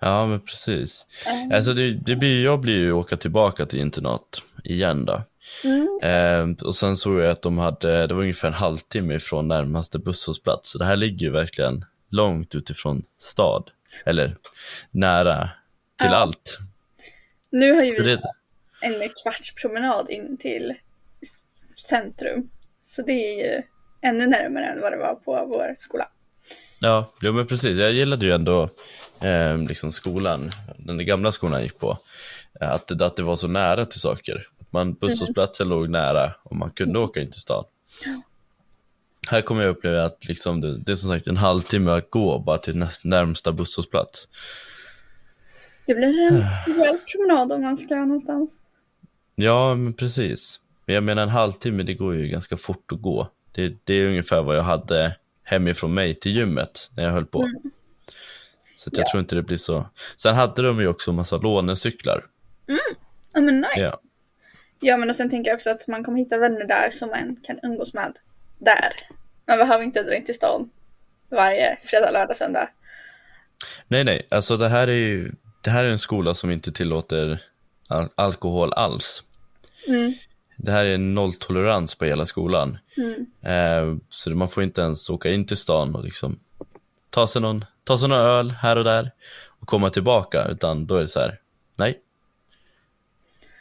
Ja, 0.01 0.27
men 0.27 0.41
precis. 0.41 1.07
Eh, 1.27 1.57
Alltså 1.57 1.73
det, 1.73 1.91
det 1.91 2.17
blir, 2.17 2.45
jag 2.45 2.61
blir 2.61 2.79
ju 2.79 2.93
åka 2.93 3.17
tillbaka 3.17 3.67
till 3.67 3.79
internat 3.81 4.43
igen 4.65 5.05
då. 5.05 5.23
Mm, 5.65 5.89
Eh, 6.03 6.67
och 6.67 6.75
sen 6.75 6.97
såg 6.97 7.21
jag 7.21 7.31
att 7.31 7.43
de 7.43 7.59
hade, 7.59 8.07
det 8.07 8.15
var 8.15 8.23
ungefär 8.23 8.49
en 8.49 8.55
halvtimme 8.55 9.15
ifrån 9.15 9.49
närmaste 9.49 9.99
busshållplats. 9.99 10.71
Så 10.71 10.79
det 10.79 10.85
här 10.85 10.97
ligger 10.97 11.27
ju 11.27 11.33
verkligen 11.33 11.85
långt 12.11 12.55
utifrån 12.55 13.03
stad. 13.19 13.71
Eller 14.07 14.37
nära 14.91 15.49
till 16.01 16.09
Ja. 16.11 16.17
allt. 16.17 16.59
Nu 17.51 17.73
har 17.75 17.83
ju 17.83 17.93
Så 17.93 18.03
vi 18.03 18.15
det, 18.17 18.23
en 18.81 19.09
kvarts 19.23 19.55
promenad 19.55 20.11
in 20.11 20.37
till 20.39 20.75
centrum. 21.89 22.51
Så 22.83 23.03
det 23.03 23.13
är 23.13 23.45
ju 23.57 23.63
ännu 24.03 24.27
närmare 24.27 24.67
än 24.67 24.81
vad 24.81 24.93
det 24.93 24.99
var 24.99 25.15
på 25.15 25.47
vår 25.49 25.75
skola. 25.79 26.09
Ja, 26.79 27.11
jo, 27.21 27.33
men 27.33 27.47
precis. 27.47 27.79
Jag 27.79 27.93
gillade 27.93 28.27
ju 28.27 28.33
ändå 28.33 28.69
eh, 29.21 29.59
liksom 29.59 29.93
skolan, 29.93 30.51
den 30.79 31.07
gamla 31.07 31.33
skolan 31.33 31.55
jag 31.55 31.63
gick 31.63 31.79
på. 31.79 31.99
Att 32.61 32.87
det, 32.87 33.07
att 33.07 33.17
det 33.17 33.23
var 33.23 33.37
så 33.37 33.49
nära 33.49 33.87
till 33.87 34.01
saker. 34.01 34.47
Att 34.61 34.73
man, 34.73 34.95
busshållplatsen 34.95 35.69
låg 35.69 35.89
nära 35.91 36.33
och 36.43 36.57
man 36.57 36.71
kunde 36.71 36.99
åka 36.99 37.21
in 37.21 37.31
till 37.31 37.41
stan. 37.41 37.65
Här 39.29 39.41
kommer 39.41 39.63
jag 39.63 39.71
uppleva 39.71 40.05
att 40.05 40.29
liksom 40.29 40.61
det, 40.61 40.79
det 40.79 40.93
är 40.93 40.97
som 40.97 41.11
sagt 41.11 41.27
en 41.27 41.37
halvtimme 41.37 41.91
att 41.91 42.11
gå 42.11 42.39
bara 42.39 42.59
till 42.59 42.77
nä- 42.77 42.91
närmsta 43.03 43.53
busshållplats. 43.53 44.29
Det 45.87 45.95
blir 45.95 46.21
en 46.21 46.45
rejäl 46.67 46.99
promenad 47.13 47.53
om 47.53 47.63
man 47.63 47.77
ska 47.77 47.95
någonstans. 47.95 48.61
Ja, 49.35 49.75
men 49.75 49.95
precis. 49.95 50.61
Men 50.87 50.95
jag 50.95 51.05
menar 51.05 51.23
en 51.23 51.29
halvtimme, 51.29 51.83
det 51.83 51.95
går 51.95 52.15
ju 52.15 52.29
ganska 52.29 52.57
fort 52.57 52.93
att 52.93 53.03
gå. 53.03 53.29
Det, 53.53 53.77
det 53.85 53.95
är 53.95 54.09
ungefär 54.09 54.43
vad 54.43 54.57
jag 54.57 54.63
hade 54.63 55.17
hemifrån 55.45 55.95
mig 55.95 56.15
till 56.15 56.33
gymmet 56.37 56.91
när 56.97 57.05
jag 57.05 57.11
höll 57.11 57.27
på. 57.27 57.49
Så 58.77 58.89
att 58.91 58.97
jag 58.97 59.07
Ja. 59.07 59.11
tror 59.11 59.21
inte 59.21 59.35
det 59.35 59.43
blir 59.43 59.57
så. 59.57 59.87
Sen 60.17 60.35
hade 60.35 60.63
de 60.63 60.81
ju 60.81 60.89
också 60.89 61.11
en 61.11 61.17
massa 61.17 61.37
lånecyklar. 61.37 62.25
Ja 63.33 63.41
men 63.41 63.61
nice. 63.61 63.81
Ja. 63.81 63.91
Ja 64.81 64.97
men 64.97 65.09
och 65.11 65.17
sen 65.17 65.31
tänker 65.31 65.51
jag 65.51 65.57
också 65.57 65.71
att 65.71 65.87
man 65.89 66.05
kommer 66.05 66.19
hitta 66.19 66.39
vänner 66.39 66.65
där 66.67 66.91
som 66.91 67.09
man 67.09 67.37
kan 67.43 67.59
umgås 67.63 67.95
med 67.95 68.13
där. 68.59 68.93
Man 69.47 69.59
behöver 69.59 69.85
inte 69.85 70.03
dra 70.03 70.15
in 70.15 70.25
till 70.25 70.35
stan 70.35 70.71
varje 71.31 71.79
fredag, 71.83 72.11
lördag, 72.11 72.37
söndag. 72.37 72.69
Nej, 73.89 74.05
nej, 74.05 74.27
alltså 74.31 74.57
det 74.57 74.69
här 74.69 74.89
är 74.89 74.93
ju 74.93 75.33
det 75.63 75.71
här 75.71 75.85
är 75.85 75.89
en 75.89 75.99
skola 75.99 76.35
som 76.35 76.51
inte 76.51 76.73
tillåter 76.73 77.43
al- 77.89 78.09
alkohol 78.15 78.73
alls. 78.73 79.23
Mm. 79.89 80.13
Det 80.57 80.73
här 80.73 80.85
är 80.85 80.99
nolltolerans 80.99 81.95
på 81.95 82.05
hela 82.05 82.27
skolan. 82.27 82.79
Mm. 82.97 83.27
Eh, 83.45 83.97
så 84.09 84.31
man 84.31 84.49
får 84.49 84.63
inte 84.63 84.81
ens 84.81 85.11
åka 85.11 85.31
in 85.31 85.47
till 85.47 85.57
stan 85.57 85.95
och 85.95 86.05
liksom 86.05 86.39
ta 87.11 87.27
sig 87.27 87.43
någon, 87.43 87.65
ta 87.85 87.99
sig 87.99 88.09
någon 88.09 88.19
öl 88.19 88.51
här 88.51 88.77
och 88.77 88.85
där 88.85 89.11
och 89.61 89.69
komma 89.69 89.91
tillbaka, 89.91 90.45
utan 90.51 90.87
då 90.87 90.97
är 90.97 91.01
det 91.01 91.09
så 91.09 91.21
här, 91.21 91.41
nej. 91.77 92.01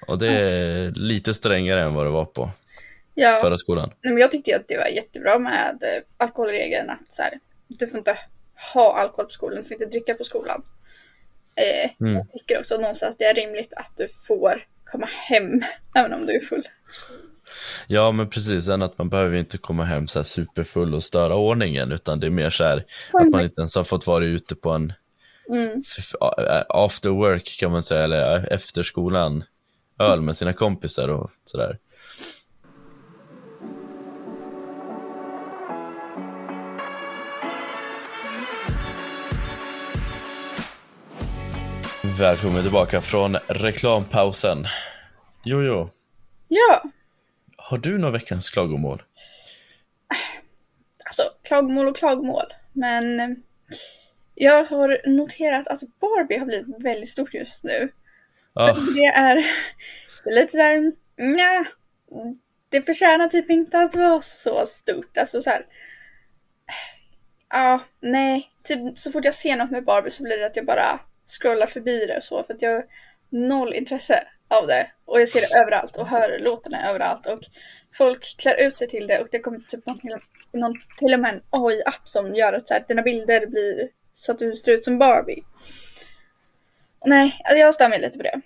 Och 0.07 0.17
det 0.19 0.27
är 0.27 0.91
lite 0.91 1.33
strängare 1.33 1.81
än 1.83 1.93
vad 1.93 2.05
det 2.05 2.09
var 2.11 2.25
på 2.25 2.49
Ja, 3.15 3.37
förra 3.41 3.57
skolan. 3.57 3.89
nej, 4.01 4.13
men 4.13 4.21
jag 4.21 4.31
tyckte 4.31 4.55
att 4.55 4.67
det 4.67 4.77
var 4.77 4.85
jättebra 4.87 5.39
med 5.39 5.77
eh, 5.83 6.03
alkoholregeln 6.17 6.89
att 6.89 7.13
så 7.13 7.23
här, 7.23 7.39
du 7.67 7.87
får 7.87 7.97
inte 7.97 8.17
ha 8.73 8.97
alkohol 8.99 9.25
på 9.25 9.31
skolan, 9.31 9.57
du 9.57 9.63
får 9.63 9.73
inte 9.73 9.85
dricka 9.85 10.13
på 10.13 10.23
skolan. 10.23 10.63
Eh, 11.55 11.91
Mm. 11.99 12.13
Jag 12.13 12.31
tycker 12.31 12.59
också 12.59 12.75
någonstans 12.77 13.11
att 13.13 13.19
det 13.19 13.25
är 13.25 13.33
rimligt 13.33 13.73
att 13.73 13.91
du 13.97 14.07
får 14.27 14.63
komma 14.93 15.09
hem 15.11 15.63
även 15.95 16.13
om 16.13 16.25
du 16.25 16.33
är 16.35 16.39
full. 16.39 16.63
Ja, 17.87 18.11
men 18.11 18.29
precis, 18.29 18.65
sen 18.65 18.81
att 18.81 18.97
man 18.97 19.09
behöver 19.09 19.37
inte 19.37 19.57
komma 19.57 19.83
hem 19.83 20.07
så 20.07 20.19
här 20.19 20.23
superfull 20.23 20.95
och 20.95 21.03
störa 21.03 21.35
ordningen, 21.35 21.91
utan 21.91 22.19
det 22.19 22.27
är 22.27 22.31
mer 22.31 22.49
så 22.49 22.63
här 22.63 22.85
att 23.11 23.29
man 23.29 23.43
inte 23.43 23.61
ens 23.61 23.75
har 23.75 23.83
fått 23.83 24.07
vara 24.07 24.25
ute 24.25 24.55
på 24.55 24.69
en 24.69 24.93
Mm. 25.49 25.81
after 26.69 27.09
work 27.09 27.57
kan 27.59 27.71
man 27.71 27.83
säga, 27.83 28.03
eller 28.03 28.53
efter 28.53 28.83
skolan, 28.83 29.43
öl 29.99 30.21
med 30.21 30.37
sina 30.37 30.53
kompisar 30.53 31.07
och 31.07 31.31
sådär. 31.45 31.77
Välkommen 42.19 42.63
tillbaka 42.63 43.01
från 43.01 43.35
reklampausen. 43.47 44.65
Jojo, 45.43 45.89
Ja, 46.47 46.83
har 47.57 47.77
du 47.77 47.97
några 47.97 48.11
veckans 48.11 48.49
klagomål? 48.49 49.03
alltså 51.05 51.23
klagomål 51.43 51.87
och 51.87 51.97
klagomål. 51.97 52.53
Men 52.73 53.19
eh, 53.19 53.29
jag 54.35 54.63
har 54.63 55.01
noterat 55.09 55.67
att 55.67 55.79
Barbie 55.99 56.37
har 56.37 56.45
blivit 56.45 56.83
väldigt 56.83 57.09
stort 57.09 57.33
just 57.33 57.63
nu. 57.63 57.91
Det 58.53 58.61
är, 58.61 58.95
det 58.95 59.05
är 60.29 60.35
lite 60.35 60.51
såhär, 60.51 60.91
nja, 61.17 61.65
det 62.69 62.81
förtjänar 62.81 63.27
typ 63.27 63.49
inte 63.49 63.79
att 63.79 63.95
vara 63.95 64.21
så 64.21 64.65
stort. 64.65 65.17
Alltså 65.17 65.41
så 65.41 65.49
här. 65.49 65.65
Ja, 67.49 67.79
nej. 67.99 68.49
Typ 68.63 68.99
så 68.99 69.11
fort 69.11 69.25
jag 69.25 69.35
ser 69.35 69.55
något 69.55 69.71
med 69.71 69.85
Barbie 69.85 70.11
så 70.11 70.23
blir 70.23 70.37
det 70.37 70.45
att 70.45 70.55
jag 70.55 70.65
bara 70.65 70.99
scrollar 71.25 71.67
förbi 71.67 72.05
det 72.05 72.17
och 72.17 72.23
så. 72.23 72.43
För 72.43 72.53
att 72.53 72.61
jag 72.61 72.71
har 72.71 72.85
noll 73.29 73.73
intresse 73.73 74.27
av 74.47 74.67
det. 74.67 74.91
Och 75.05 75.21
jag 75.21 75.29
ser 75.29 75.41
det 75.41 75.59
överallt 75.61 75.95
och 75.95 76.07
hör 76.07 76.39
låtarna 76.39 76.89
överallt. 76.89 77.25
Och 77.25 77.39
folk 77.93 78.37
klär 78.37 78.55
ut 78.67 78.77
sig 78.77 78.87
till 78.87 79.07
det. 79.07 79.19
Och 79.19 79.27
det 79.31 79.39
kommer 79.39 79.59
typ 79.59 79.85
någon, 79.85 79.99
till- 79.99 80.17
någon, 80.53 80.73
till 80.97 81.13
och 81.13 81.19
med 81.19 81.33
en 81.33 81.41
AI-app 81.49 82.01
som 82.07 82.35
gör 82.35 82.53
att 82.53 82.67
så 82.67 82.73
här, 82.73 82.85
dina 82.87 83.01
bilder 83.01 83.45
blir 83.47 83.89
så 84.13 84.31
att 84.31 84.39
du 84.39 84.55
ser 84.55 84.71
ut 84.71 84.83
som 84.83 84.97
Barbie. 84.97 85.43
Och 86.99 87.09
nej, 87.09 87.41
alltså 87.43 87.57
jag 87.57 87.75
stör 87.75 87.89
mig 87.89 88.01
lite 88.01 88.17
på 88.17 88.23
det. 88.23 88.41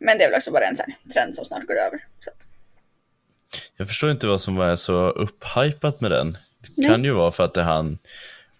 Men 0.00 0.18
det 0.18 0.24
är 0.24 0.28
väl 0.28 0.36
också 0.36 0.50
bara 0.50 0.64
en 0.66 0.76
sån 0.76 0.86
här 0.86 1.12
trend 1.12 1.34
som 1.34 1.44
snart 1.44 1.66
går 1.66 1.74
över. 1.74 2.04
Så 2.20 2.30
jag 3.76 3.88
förstår 3.88 4.10
inte 4.10 4.26
vad 4.26 4.40
som 4.40 4.60
är 4.60 4.76
så 4.76 5.08
upphypat 5.10 6.00
med 6.00 6.10
den. 6.10 6.32
Det 6.32 6.38
Nej. 6.76 6.90
kan 6.90 7.04
ju 7.04 7.12
vara 7.12 7.30
för 7.30 7.44
att 7.44 7.54
det 7.54 7.60
är 7.60 7.64
han 7.64 7.98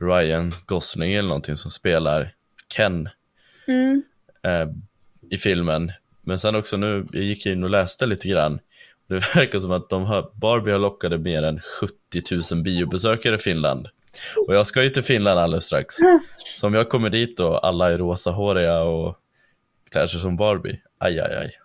Ryan 0.00 0.52
Gosling 0.66 1.14
eller 1.14 1.28
någonting 1.28 1.56
som 1.56 1.70
spelar 1.70 2.34
Ken 2.76 3.08
mm, 3.68 4.02
eh, 4.42 4.68
i 5.30 5.38
filmen. 5.38 5.92
Men 6.22 6.38
sen 6.38 6.54
också 6.54 6.76
nu, 6.76 7.06
jag 7.12 7.22
gick 7.22 7.46
in 7.46 7.64
och 7.64 7.70
läste 7.70 8.06
lite 8.06 8.28
grann. 8.28 8.60
Det 9.08 9.14
verkar 9.34 9.58
som 9.58 9.70
att 9.70 9.88
de 9.88 10.04
har, 10.04 10.30
Barbie 10.34 10.72
har 10.72 10.78
lockade 10.78 11.18
mer 11.18 11.42
än 11.42 11.60
70 11.60 12.54
000 12.54 12.62
biobesökare 12.62 13.34
i 13.34 13.38
Finland. 13.38 13.88
Och 14.46 14.54
jag 14.54 14.66
ska 14.66 14.82
ju 14.82 14.90
till 14.90 15.02
Finland 15.02 15.40
alldeles 15.40 15.64
strax. 15.64 15.94
Så 16.56 16.66
om 16.66 16.74
jag 16.74 16.88
kommer 16.88 17.10
dit 17.10 17.40
och 17.40 17.66
alla 17.66 17.92
är 17.92 17.98
rosahåriga 17.98 18.80
och 18.80 19.16
klär 19.90 20.06
sig 20.06 20.20
som 20.20 20.36
Barbie, 20.36 20.80
aj 20.98 21.20
aj 21.20 21.36
aj. 21.36 21.58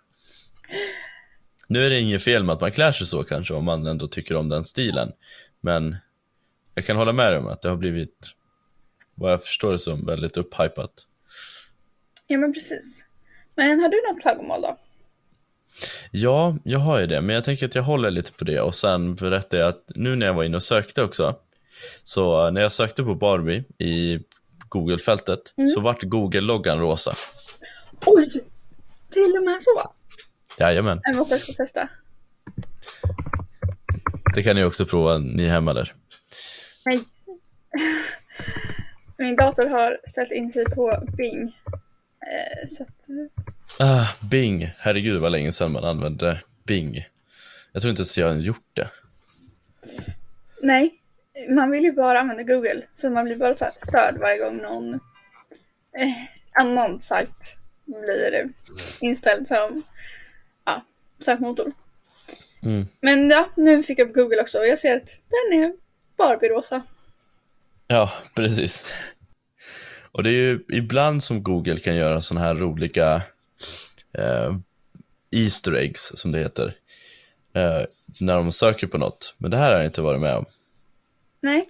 Nu 1.68 1.86
är 1.86 1.90
det 1.90 2.00
inget 2.00 2.22
fel 2.22 2.44
med 2.44 2.52
att 2.52 2.60
man 2.60 2.72
klär 2.72 2.92
sig 2.92 3.06
så 3.06 3.22
kanske 3.22 3.54
om 3.54 3.64
man 3.64 3.86
ändå 3.86 4.08
tycker 4.08 4.36
om 4.36 4.48
den 4.48 4.64
stilen. 4.64 5.12
Men 5.60 5.96
jag 6.74 6.86
kan 6.86 6.96
hålla 6.96 7.12
med 7.12 7.32
dig 7.32 7.38
om 7.38 7.46
att 7.46 7.62
det 7.62 7.68
har 7.68 7.76
blivit, 7.76 8.30
vad 9.14 9.32
jag 9.32 9.42
förstår 9.42 9.72
det 9.72 9.78
som, 9.78 10.06
väldigt 10.06 10.36
upphypat 10.36 10.90
ja 12.26 12.38
men 12.38 12.52
precis. 12.52 13.04
Men 13.56 13.80
har 13.80 13.88
du 13.88 14.02
något 14.12 14.22
klagomål 14.22 14.60
då? 14.62 14.78
Ja, 16.10 16.56
jag 16.64 16.78
har 16.78 17.00
ju 17.00 17.06
det, 17.06 17.20
men 17.20 17.34
jag 17.34 17.44
tänker 17.44 17.66
att 17.66 17.74
jag 17.74 17.82
håller 17.82 18.10
lite 18.10 18.32
på 18.32 18.44
det 18.44 18.60
och 18.60 18.74
sen 18.74 19.14
berättar 19.14 19.58
jag 19.58 19.68
att 19.68 19.84
nu 19.94 20.16
när 20.16 20.26
jag 20.26 20.34
var 20.34 20.44
inne 20.44 20.56
och 20.56 20.62
sökte 20.62 21.02
också, 21.02 21.36
så 22.02 22.50
när 22.50 22.60
jag 22.60 22.72
sökte 22.72 23.02
på 23.02 23.14
Barbie 23.14 23.64
i 23.78 24.20
Google-fältet 24.68 25.40
så 25.74 25.80
vart 25.80 26.02
Google-loggan 26.02 26.78
rosa. 26.78 27.14
Oj! 28.06 28.30
Till 29.10 29.36
och 29.38 29.44
med 29.44 29.62
så? 29.62 29.90
Jajamän, 30.58 31.00
Jag 31.02 31.16
måste 31.16 31.34
också 31.34 31.52
testa. 31.52 31.88
det 34.34 34.42
kan 34.42 34.56
ni 34.56 34.64
också 34.64 34.86
prova 34.86 35.18
ni 35.18 35.46
hemma 35.48 35.74
där. 35.74 35.92
Nej. 36.84 37.00
Min 39.18 39.36
dator 39.36 39.66
har 39.66 39.98
ställt 40.04 40.32
in 40.32 40.52
sig 40.52 40.64
på 40.64 41.02
Bing. 41.16 41.56
Eh, 42.26 42.68
så 42.68 42.82
att, 42.82 43.06
Ah, 43.78 44.06
Bing, 44.30 44.72
herregud 44.78 45.20
vad 45.20 45.32
länge 45.32 45.52
sedan 45.52 45.72
man 45.72 45.84
använde 45.84 46.40
Bing. 46.64 47.04
Jag 47.72 47.82
tror 47.82 47.90
inte 47.90 48.00
ens 48.00 48.18
jag 48.18 48.28
har 48.28 48.34
gjort 48.34 48.70
det. 48.72 48.88
nej, 50.62 50.94
man 51.50 51.70
vill 51.70 51.84
ju 51.84 51.92
bara 51.92 52.20
använda 52.20 52.42
Google. 52.42 52.82
Så 52.94 53.10
man 53.10 53.24
blir 53.24 53.36
bara 53.36 53.54
så 53.54 53.66
störd 53.76 54.18
varje 54.18 54.38
gång 54.38 54.56
någon 54.56 54.94
eh, 55.98 56.12
annan 56.52 57.00
sajt 57.00 57.56
blir 57.84 58.48
inställd 59.00 59.48
som 59.48 59.82
ja, 60.64 60.84
sökmotor. 61.20 61.72
Mm. 62.62 62.86
Men 63.00 63.30
ja, 63.30 63.48
nu 63.56 63.82
fick 63.82 63.98
jag 63.98 64.08
upp 64.08 64.14
Google 64.14 64.40
också 64.40 64.58
och 64.58 64.66
jag 64.66 64.78
ser 64.78 64.96
att 64.96 65.20
den 65.28 65.62
är 65.62 65.72
Barbie-rosa. 66.16 66.82
Ja, 67.86 68.12
precis. 68.34 68.94
Och 70.14 70.22
det 70.22 70.30
är 70.30 70.32
ju 70.32 70.64
ibland 70.68 71.22
som 71.22 71.42
Google 71.42 71.76
kan 71.76 71.96
göra 71.96 72.20
sådana 72.20 72.46
här 72.46 72.54
roliga 72.54 73.22
eh, 74.18 74.56
Easter 75.30 75.72
eggs, 75.72 76.12
som 76.14 76.32
det 76.32 76.38
heter, 76.38 76.76
eh, 77.54 77.82
när 78.20 78.34
de 78.36 78.52
söker 78.52 78.86
på 78.86 78.98
något. 78.98 79.34
Men 79.38 79.50
det 79.50 79.56
här 79.56 79.70
har 79.70 79.76
jag 79.76 79.84
inte 79.86 80.02
varit 80.02 80.20
med 80.20 80.36
om. 80.36 80.44
Nej, 81.40 81.68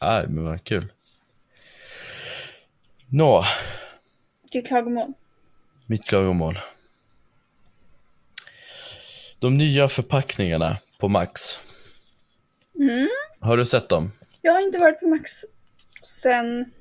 Nej, 0.00 0.26
men 0.28 0.44
vad 0.44 0.64
kul. 0.64 0.92
Nå, 3.08 3.44
till 4.50 4.66
klagomål. 4.66 5.12
mitt 5.86 6.04
klagomål. 6.04 6.58
De 9.38 9.56
nya 9.58 9.88
förpackningarna 9.88 10.76
på 10.98 11.08
Max. 11.08 11.60
Mm. 12.78 13.08
Har 13.40 13.56
du 13.56 13.64
sett 13.66 13.88
dem? 13.88 14.12
Jag 14.42 14.52
har 14.52 14.60
inte 14.60 14.78
varit 14.78 15.00
på 15.00 15.06
Max 15.08 15.30
sen 16.02 16.72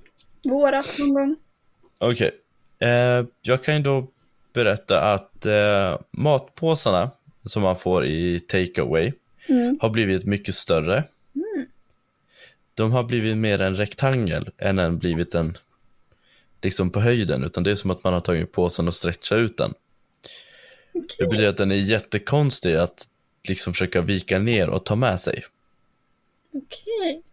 våras 0.43 0.99
någon 0.99 1.13
gång. 1.13 1.35
Okej. 1.97 2.31
Eh, 2.79 3.25
jag 3.41 3.63
kan 3.63 3.75
ju 3.75 3.81
då 3.81 4.07
berätta 4.53 5.01
att 5.13 5.45
eh, 5.45 5.99
matpåsarna 6.11 7.11
som 7.45 7.61
man 7.61 7.79
får 7.79 8.05
i 8.05 8.39
takeaway 8.39 9.11
Mm. 9.49 9.77
har 9.81 9.89
blivit 9.89 10.25
mycket 10.25 10.55
större. 10.55 11.03
De 12.73 12.91
har 12.91 13.03
blivit 13.03 13.37
mer 13.37 13.61
en 13.61 13.75
rektangel 13.75 14.49
än 14.57 14.79
en 14.79 14.97
blivit 14.97 15.35
en 15.35 15.57
liksom 16.61 16.89
på 16.89 16.99
höjden, 16.99 17.43
utan 17.43 17.63
det 17.63 17.71
är 17.71 17.75
som 17.75 17.91
att 17.91 18.03
man 18.03 18.13
har 18.13 18.19
tagit 18.21 18.51
påsen 18.51 18.87
och 18.87 18.95
stretchat 18.95 19.37
ut 19.37 19.57
den. 19.57 19.73
Det 20.93 20.99
Okej. 20.99 21.27
betyder 21.27 21.49
att 21.49 21.57
den 21.57 21.71
är 21.71 21.75
jättekonstig 21.75 22.75
att 22.75 23.07
liksom 23.47 23.73
försöka 23.73 24.01
vika 24.01 24.39
ner 24.39 24.69
och 24.69 24.85
ta 24.85 24.95
med 24.95 25.19
sig. 25.19 25.43
Okej. 26.53 27.23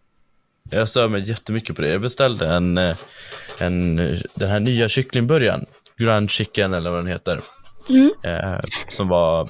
Jag 0.70 0.88
stör 0.88 1.08
mig 1.08 1.28
jättemycket 1.28 1.76
på 1.76 1.82
det. 1.82 1.88
Jag 1.88 2.00
beställde 2.00 2.48
en, 2.48 2.78
eh, 2.78 2.96
en 3.58 3.96
den 4.34 4.50
här 4.50 4.60
nya 4.60 4.88
kycklingburgaren, 4.88 5.66
Grand 5.96 6.30
Chicken 6.30 6.74
eller 6.74 6.90
vad 6.90 6.98
den 6.98 7.06
heter. 7.06 7.40
Mm. 7.88 8.10
Eh, 8.22 8.60
som 8.88 9.08
var, 9.08 9.48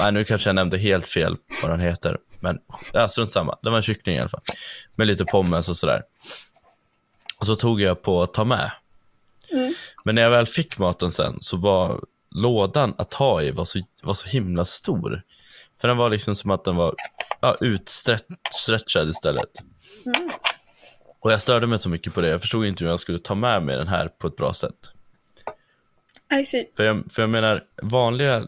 nej 0.00 0.12
nu 0.12 0.24
kanske 0.24 0.48
jag 0.48 0.54
nämnde 0.54 0.78
helt 0.78 1.06
fel 1.06 1.36
vad 1.62 1.70
den 1.70 1.80
heter. 1.80 2.18
Men 2.40 2.58
ja, 2.92 3.08
strunt 3.08 3.30
samma, 3.30 3.58
det 3.62 3.70
var 3.70 3.76
en 3.76 3.82
kyckling 3.82 4.16
i 4.16 4.20
alla 4.20 4.28
fall. 4.28 4.42
Med 4.96 5.06
lite 5.06 5.24
pommes 5.24 5.68
och 5.68 5.76
sådär. 5.76 6.02
Och 7.38 7.46
så 7.46 7.56
tog 7.56 7.80
jag 7.80 8.02
på 8.02 8.22
att 8.22 8.34
ta 8.34 8.44
med. 8.44 8.70
Mm. 9.52 9.74
Men 10.04 10.14
när 10.14 10.22
jag 10.22 10.30
väl 10.30 10.46
fick 10.46 10.78
maten 10.78 11.10
sen 11.10 11.38
så 11.40 11.56
var 11.56 12.00
lådan 12.30 12.94
att 12.98 13.10
ta 13.10 13.42
i 13.42 13.50
var 13.50 13.64
så, 13.64 13.80
var 14.02 14.14
så 14.14 14.28
himla 14.28 14.64
stor. 14.64 15.22
För 15.82 15.88
den 15.88 15.96
var 15.96 16.10
liksom 16.10 16.36
som 16.36 16.50
att 16.50 16.64
den 16.64 16.76
var 16.76 16.94
ja, 17.40 17.56
utstretchad 17.60 19.08
istället. 19.08 19.50
Mm. 20.06 20.30
Och 21.20 21.32
jag 21.32 21.40
störde 21.40 21.66
mig 21.66 21.78
så 21.78 21.88
mycket 21.88 22.14
på 22.14 22.20
det. 22.20 22.28
Jag 22.28 22.40
förstod 22.40 22.66
inte 22.66 22.84
hur 22.84 22.90
jag 22.90 23.00
skulle 23.00 23.18
ta 23.18 23.34
med 23.34 23.62
mig 23.62 23.76
den 23.76 23.88
här 23.88 24.08
på 24.08 24.26
ett 24.26 24.36
bra 24.36 24.54
sätt. 24.54 24.92
I 26.40 26.44
see. 26.44 26.66
För 26.76 26.84
jag, 26.84 27.04
för 27.12 27.22
jag 27.22 27.30
menar, 27.30 27.64
vanliga 27.82 28.46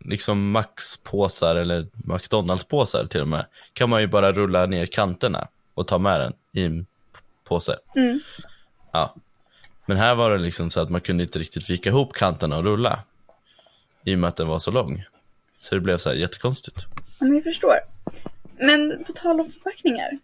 liksom 0.00 0.50
Max-påsar 0.50 1.56
eller 1.56 1.86
McDonalds-påsar 1.92 3.06
till 3.06 3.20
och 3.20 3.28
med 3.28 3.46
kan 3.72 3.90
man 3.90 4.00
ju 4.00 4.06
bara 4.06 4.32
rulla 4.32 4.66
ner 4.66 4.86
kanterna 4.86 5.48
och 5.74 5.88
ta 5.88 5.98
med 5.98 6.20
den 6.20 6.32
i 6.52 6.64
en 6.64 6.86
påse. 7.44 7.76
Mm. 7.96 8.20
Ja. 8.92 9.14
Men 9.86 9.96
här 9.96 10.14
var 10.14 10.30
det 10.30 10.38
liksom 10.38 10.70
så 10.70 10.80
att 10.80 10.90
man 10.90 11.00
kunde 11.00 11.22
inte 11.22 11.38
riktigt 11.38 11.70
vika 11.70 11.90
ihop 11.90 12.14
kanterna 12.14 12.56
och 12.56 12.64
rulla. 12.64 12.98
I 14.04 14.14
och 14.14 14.18
med 14.18 14.28
att 14.28 14.36
den 14.36 14.48
var 14.48 14.58
så 14.58 14.70
lång. 14.70 15.04
Så 15.62 15.74
det 15.74 15.80
blev 15.80 15.98
så 15.98 16.08
här 16.08 16.16
jättekonstigt. 16.16 16.76
Ja, 17.20 17.26
men 17.26 17.34
jag 17.34 17.44
förstår. 17.44 17.78
Men 18.58 19.04
på 19.04 19.12
tal 19.12 19.40
om 19.40 19.50
förpackningar. 19.50 20.18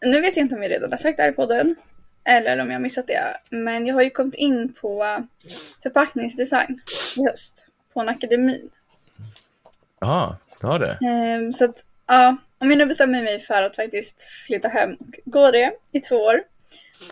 Nu 0.00 0.20
vet 0.20 0.36
jag 0.36 0.44
inte 0.44 0.54
om 0.54 0.62
jag 0.62 0.70
redan 0.70 0.90
har 0.90 0.96
sagt 0.96 1.16
det 1.16 1.22
här 1.22 1.30
i 1.30 1.34
podden. 1.34 1.76
Eller 2.24 2.58
om 2.58 2.66
jag 2.66 2.74
har 2.74 2.80
missat 2.80 3.06
det. 3.06 3.36
Men 3.50 3.86
jag 3.86 3.94
har 3.94 4.02
ju 4.02 4.10
kommit 4.10 4.34
in 4.34 4.72
på 4.72 5.24
förpackningsdesign 5.82 6.80
i 7.16 7.24
höst. 7.28 7.66
På 7.92 8.00
en 8.00 8.08
akademi. 8.08 8.68
Jaha, 10.00 10.36
du 10.60 10.66
har 10.66 10.78
det? 10.78 10.98
Ehm, 11.06 11.52
så 11.52 11.64
att, 11.64 11.84
ja. 12.06 12.36
Om 12.58 12.70
jag 12.70 12.78
nu 12.78 12.86
bestämmer 12.86 13.22
mig 13.22 13.40
för 13.40 13.62
att 13.62 13.76
faktiskt 13.76 14.22
flytta 14.22 14.68
hem 14.68 14.94
och 14.94 15.18
gå 15.24 15.50
det 15.50 15.72
i 15.92 16.00
två 16.00 16.16
år. 16.16 16.42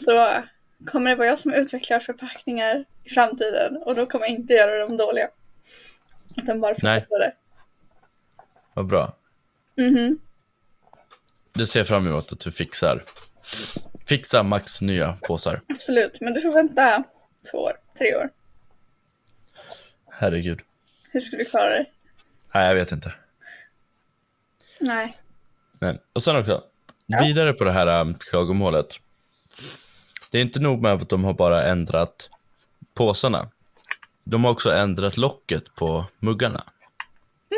Så 0.05 0.45
kommer 0.87 1.11
det 1.11 1.17
vara 1.17 1.29
jag 1.29 1.39
som 1.39 1.55
utvecklar 1.55 2.01
förpackningar 2.01 2.85
i 3.05 3.11
framtiden. 3.11 3.77
Och 3.77 3.95
då 3.95 4.07
kommer 4.07 4.27
jag 4.27 4.35
inte 4.35 4.55
göra 4.55 4.79
dem 4.79 4.97
dåliga. 4.97 5.29
Utan 6.43 6.61
bara 6.61 6.75
det. 6.75 7.33
Vad 8.75 8.87
bra. 8.87 9.13
Mhm. 9.77 10.19
Det 11.53 11.67
ser 11.67 11.81
jag 11.81 11.87
fram 11.87 12.07
emot 12.07 12.33
att 12.33 12.41
du 12.41 12.51
fixar. 12.51 13.05
Fixa 14.07 14.43
Max 14.43 14.81
nya 14.83 15.19
påsar. 15.23 15.61
Absolut, 15.69 16.21
men 16.21 16.35
du 16.35 16.41
får 16.41 16.53
vänta 16.53 17.05
två 17.51 17.59
år, 17.59 17.73
tre 17.99 18.17
år. 18.17 18.31
Herregud. 20.11 20.61
Hur 21.13 21.21
skulle 21.21 21.43
du 21.43 21.51
klara 21.51 21.69
dig? 21.69 21.93
Nej, 22.55 22.69
jag 22.69 22.75
vet 22.75 22.93
inte. 22.93 23.15
Nej. 24.81 25.17
Men, 25.79 25.99
och 26.13 26.23
sen 26.23 26.37
också, 26.37 26.65
Ja. 27.07 27.21
vidare 27.25 27.53
på 27.53 27.65
det 27.65 27.73
här 27.73 28.01
um, 28.01 28.15
klagomålet. 28.15 28.87
Det 30.31 30.39
är 30.39 30.43
inte 30.43 30.61
nog 30.61 30.83
med 30.83 30.93
att 30.93 31.09
de 31.09 31.25
har 31.25 31.35
bara 31.35 31.65
ändrat 31.65 32.31
påsarna. 32.95 33.49
De 34.31 34.45
har 34.45 34.51
också 34.51 34.73
ändrat 34.73 35.17
locket 35.17 35.75
på 35.75 36.05
muggarna. 36.19 36.65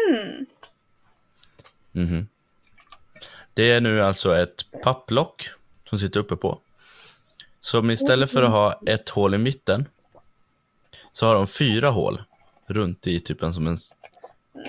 Mm. 0.09 0.47
Mhm. 1.93 2.29
Det 3.55 3.73
är 3.73 3.81
nu 3.81 4.03
alltså 4.03 4.37
ett 4.37 4.65
papplock 4.83 5.51
som 5.89 5.99
sitter 5.99 6.21
uppe 6.21 6.37
på. 6.37 6.61
Som 7.61 7.91
istället 7.91 8.31
för 8.31 8.43
att 8.43 8.51
ha 8.51 8.81
ett 8.87 9.09
hål 9.09 9.35
i 9.35 9.39
mitten 9.39 9.89
så 11.13 11.27
har 11.27 11.35
de 11.35 11.47
fyra 11.47 11.91
hål 11.91 12.23
runt 12.67 13.07
i 13.07 13.21
typ 13.21 13.43
en, 13.43 13.55
som 13.55 13.67
en, 13.67 13.77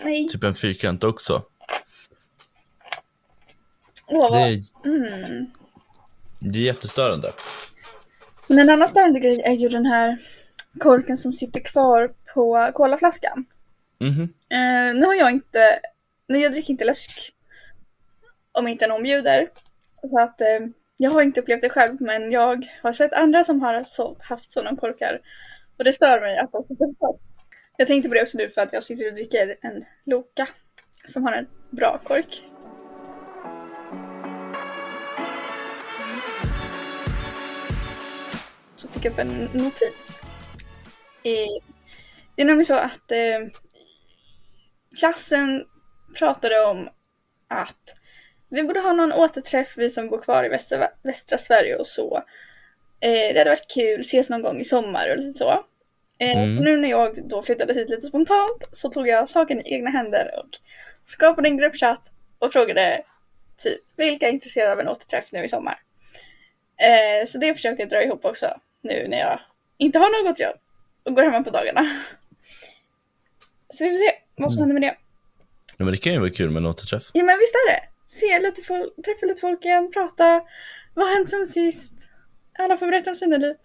Nej. 0.04 0.28
typ 0.28 0.44
en 0.44 0.56
fyrkant 0.56 1.04
också. 1.04 1.44
Åh, 4.08 4.32
Det 4.32 4.42
är, 4.42 4.64
Mm. 4.86 5.46
det 6.40 6.60
är 6.60 6.64
jättestörande. 6.64 7.32
Men 8.48 8.60
en 8.60 8.70
annan 8.70 8.88
störande 8.88 9.20
grej 9.20 9.42
är 9.42 9.54
ju 9.54 9.70
den 9.70 9.86
här 9.86 10.18
korken 10.80 11.18
som 11.18 11.34
sitter 11.34 11.60
kvar 11.60 12.14
på 12.34 12.72
colaflaskan. 12.74 13.46
Mhm. 14.00 14.24
Eh, 14.50 15.00
nu 15.00 15.06
har 15.06 15.14
jag 15.14 15.32
inte, 15.32 15.80
nej 16.28 16.42
jag 16.42 16.52
dricker 16.52 16.72
inte 16.72 16.86
läsk 16.86 17.34
om 18.52 18.68
inte 18.68 18.88
någon 18.88 19.04
bjuder. 19.04 19.50
Så 20.08 20.20
att 20.20 20.42
eh, 20.42 20.60
jag 20.98 21.12
har 21.12 21.22
inte 21.22 21.42
upplevt 21.42 21.62
det 21.62 21.70
själv 21.70 22.02
men 22.02 22.32
jag 22.32 22.68
har 22.82 22.94
sett 22.94 23.14
andra 23.14 23.44
som 23.44 23.62
har 23.62 23.84
så, 23.84 24.18
haft 24.20 24.52
sådana 24.52 24.78
korkar. 24.78 25.22
Och 25.78 25.84
det 25.84 25.94
stör 25.94 26.22
mig 26.22 26.38
att 26.38 26.52
de 26.52 26.64
sitter 26.64 26.86
fast. 27.00 27.34
Jag 27.78 27.88
tänkte 27.88 28.10
på 28.10 28.16
det 28.16 28.22
också 28.22 28.38
nu 28.38 28.50
för 28.50 28.62
att 28.62 28.74
jag 28.74 28.84
sitter 28.84 29.08
och 29.08 29.14
dricker 29.14 29.56
en 29.62 29.86
Loka 30.06 30.48
som 31.08 31.24
har 31.24 31.34
en 31.34 31.48
bra 31.70 32.02
kork. 32.04 32.44
Så 38.76 38.88
fick 38.88 39.06
jag 39.06 39.12
upp 39.12 39.20
en 39.20 39.50
notis. 39.54 40.22
Det 42.36 42.42
är 42.42 42.46
nämligen 42.46 42.66
så 42.66 42.74
att 42.74 43.12
eh, 43.12 43.40
klassen 45.00 45.66
pratade 46.18 46.66
om 46.66 46.90
att 47.48 47.96
vi 48.50 48.64
borde 48.64 48.80
ha 48.80 48.94
någon 48.94 49.14
återträff, 49.14 49.74
vi 49.78 49.90
som 49.90 50.10
bor 50.10 50.22
kvar 50.22 50.44
i 50.44 50.50
västra, 50.50 50.88
västra 51.04 51.38
Sverige 51.38 51.76
och 51.76 51.88
så. 51.88 52.24
Eh, 53.00 53.34
det 53.34 53.38
hade 53.38 53.50
varit 53.50 53.74
kul, 53.74 54.00
ses 54.00 54.30
någon 54.30 54.42
gång 54.42 54.60
i 54.60 54.66
sommar 54.66 55.12
och 55.12 55.18
lite 55.18 55.38
så. 55.40 55.66
Eh, 56.20 56.38
Mm. 56.38 56.48
Så 56.48 56.54
nu 56.54 56.78
när 56.78 56.90
jag 56.90 57.30
då 57.30 57.42
flyttade 57.42 57.74
hit 57.74 57.90
lite 57.90 58.08
spontant 58.08 58.70
så 58.72 58.90
tog 58.90 59.08
jag 59.08 59.30
saken 59.30 59.60
i 59.68 59.74
egna 59.74 59.90
händer 59.90 60.32
och 60.40 60.50
skapade 61.06 61.48
en 61.48 61.58
gruppchatt 61.58 62.12
och 62.40 62.54
frågade 62.54 63.04
typ 63.58 63.82
vilka 63.96 64.28
är 64.28 64.32
intresserade 64.32 64.72
av 64.72 64.80
en 64.80 64.88
återträff 64.88 65.32
nu 65.32 65.44
i 65.44 65.48
sommar. 65.48 65.80
Eh, 66.78 67.26
så 67.26 67.38
det 67.38 67.54
försöker 67.54 67.80
jag 67.80 67.90
dra 67.90 68.04
ihop 68.04 68.26
också 68.26 68.48
nu 68.82 69.08
när 69.08 69.20
jag 69.20 69.40
inte 69.78 70.00
har 70.00 70.24
något 70.24 70.40
jobb 70.40 70.58
och 71.04 71.16
går 71.16 71.24
hemma 71.24 71.44
på 71.44 71.50
dagarna. 71.50 72.02
Så 73.78 73.84
vi 73.84 73.90
får 73.92 73.98
se 73.98 74.12
vad 74.36 74.52
som 74.52 74.58
Mm. 74.60 74.70
händer 74.70 74.82
med 74.82 74.90
det. 74.90 74.98
Ja, 75.78 75.86
men 75.86 75.92
det 75.92 75.98
kan 75.98 76.14
ju 76.14 76.20
vara 76.20 76.30
kul 76.30 76.50
med 76.50 76.60
en 76.60 76.66
återträff. 76.66 77.04
Ja 77.14 77.24
men 77.24 77.40
visst 77.40 77.56
är 77.56 77.72
det. 77.72 77.80
Se 78.06 78.40
lite 78.40 78.62
folk, 78.62 78.96
träffa 79.06 79.26
lite 79.26 79.42
folk 79.42 79.66
igen, 79.66 79.92
prata. 79.94 80.42
Vad 80.94 81.08
har 81.08 81.16
hänt 81.16 81.30
sen 81.30 81.48
sist? 81.48 81.94
Alla 82.60 82.78
får 82.78 82.88
berätta 82.88 83.10
om 83.10 83.16
sina 83.16 83.38
liv. 83.38 83.56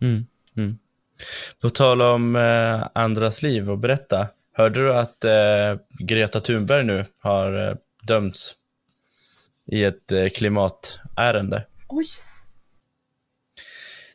Mm. 0.00 0.26
Mm. 0.56 0.78
På 1.60 1.70
tal 1.70 2.02
om 2.02 2.36
eh, 2.36 2.86
andras 2.94 3.42
liv 3.42 3.70
och 3.70 3.78
berätta. 3.78 4.26
Hörde 4.52 4.80
du 4.80 4.94
att 4.94 5.24
eh, 5.24 5.76
Greta 5.98 6.40
Thunberg 6.40 6.84
nu 6.84 7.04
har 7.20 7.68
eh, 7.68 7.74
dömts 8.02 8.54
i 9.66 9.84
ett 9.84 10.12
eh, 10.12 10.28
klimatärende? 10.28 11.66
Oj. 11.88 12.06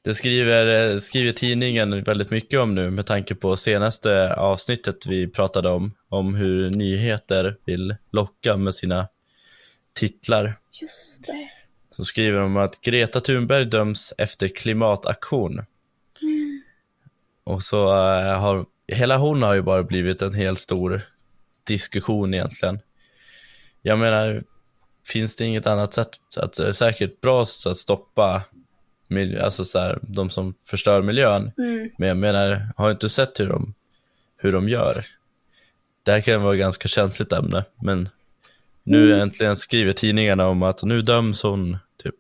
Det 0.08 0.14
skriver, 0.14 0.94
eh, 0.94 1.00
skriver 1.00 1.32
tidningen 1.32 2.04
väldigt 2.04 2.30
mycket 2.30 2.60
om 2.60 2.76
nu 2.76 2.90
med 2.90 3.06
tanke 3.06 3.36
på 3.36 3.56
senaste 3.56 4.34
avsnittet 4.34 5.06
vi 5.06 5.28
pratade 5.28 5.70
om. 5.70 5.94
Om 6.10 6.36
hur 6.36 6.70
nyheter 6.70 7.58
vill 7.66 7.96
locka 8.12 8.58
med 8.58 8.76
sina 8.76 9.08
titlar. 9.94 10.60
Just 10.82 11.28
det. 11.28 11.50
Så 11.96 12.06
skriver 12.06 12.40
de 12.40 12.58
att 12.58 12.82
Greta 12.82 13.20
Thunberg 13.20 13.66
döms 13.66 14.14
efter 14.18 14.48
klimataktion. 14.48 15.62
Och 17.44 17.64
så 17.64 17.88
eh, 17.88 18.40
har, 18.40 18.66
hela 18.88 19.18
hon 19.18 19.42
har 19.42 19.54
ju 19.54 19.62
bara 19.62 19.84
blivit 19.84 20.22
en 20.22 20.34
helt 20.34 20.60
stor 20.60 21.02
diskussion 21.64 22.34
egentligen. 22.34 22.80
Jag 23.82 24.00
menar, 24.00 24.44
finns 25.12 25.36
det 25.36 25.46
inget 25.46 25.68
annat 25.68 25.94
sätt? 25.94 26.10
Att 26.38 26.60
är 26.60 26.72
säkert 26.72 27.22
bra 27.22 27.42
att 27.42 27.78
stoppa 27.78 28.44
alltså 29.42 29.64
så 29.66 29.80
här, 29.80 30.00
de 30.02 30.30
som 30.30 30.54
förstör 30.64 31.02
miljön. 31.02 31.52
Mm. 31.58 31.90
Men 31.98 32.08
jag 32.08 32.18
menar, 32.18 32.68
har 32.78 32.92
inte 32.92 33.10
sett 33.10 33.40
hur 33.40 33.48
de, 33.48 33.74
hur 34.38 34.52
de 34.52 34.70
gör. 34.70 35.06
Det 36.04 36.12
här 36.12 36.22
kan 36.22 36.42
vara 36.42 36.54
ett 36.54 36.60
ganska 36.60 36.88
känsligt 36.88 37.32
ämne, 37.32 37.64
men 37.82 38.10
nu 38.84 39.08
Mm. 39.12 39.22
äntligen 39.22 39.58
skriver 39.58 39.94
tidningarna 39.94 40.48
om 40.48 40.64
att 40.64 40.84
nu 40.84 41.02
döms 41.02 41.44
hon, 41.44 41.78
typ. 42.04 42.16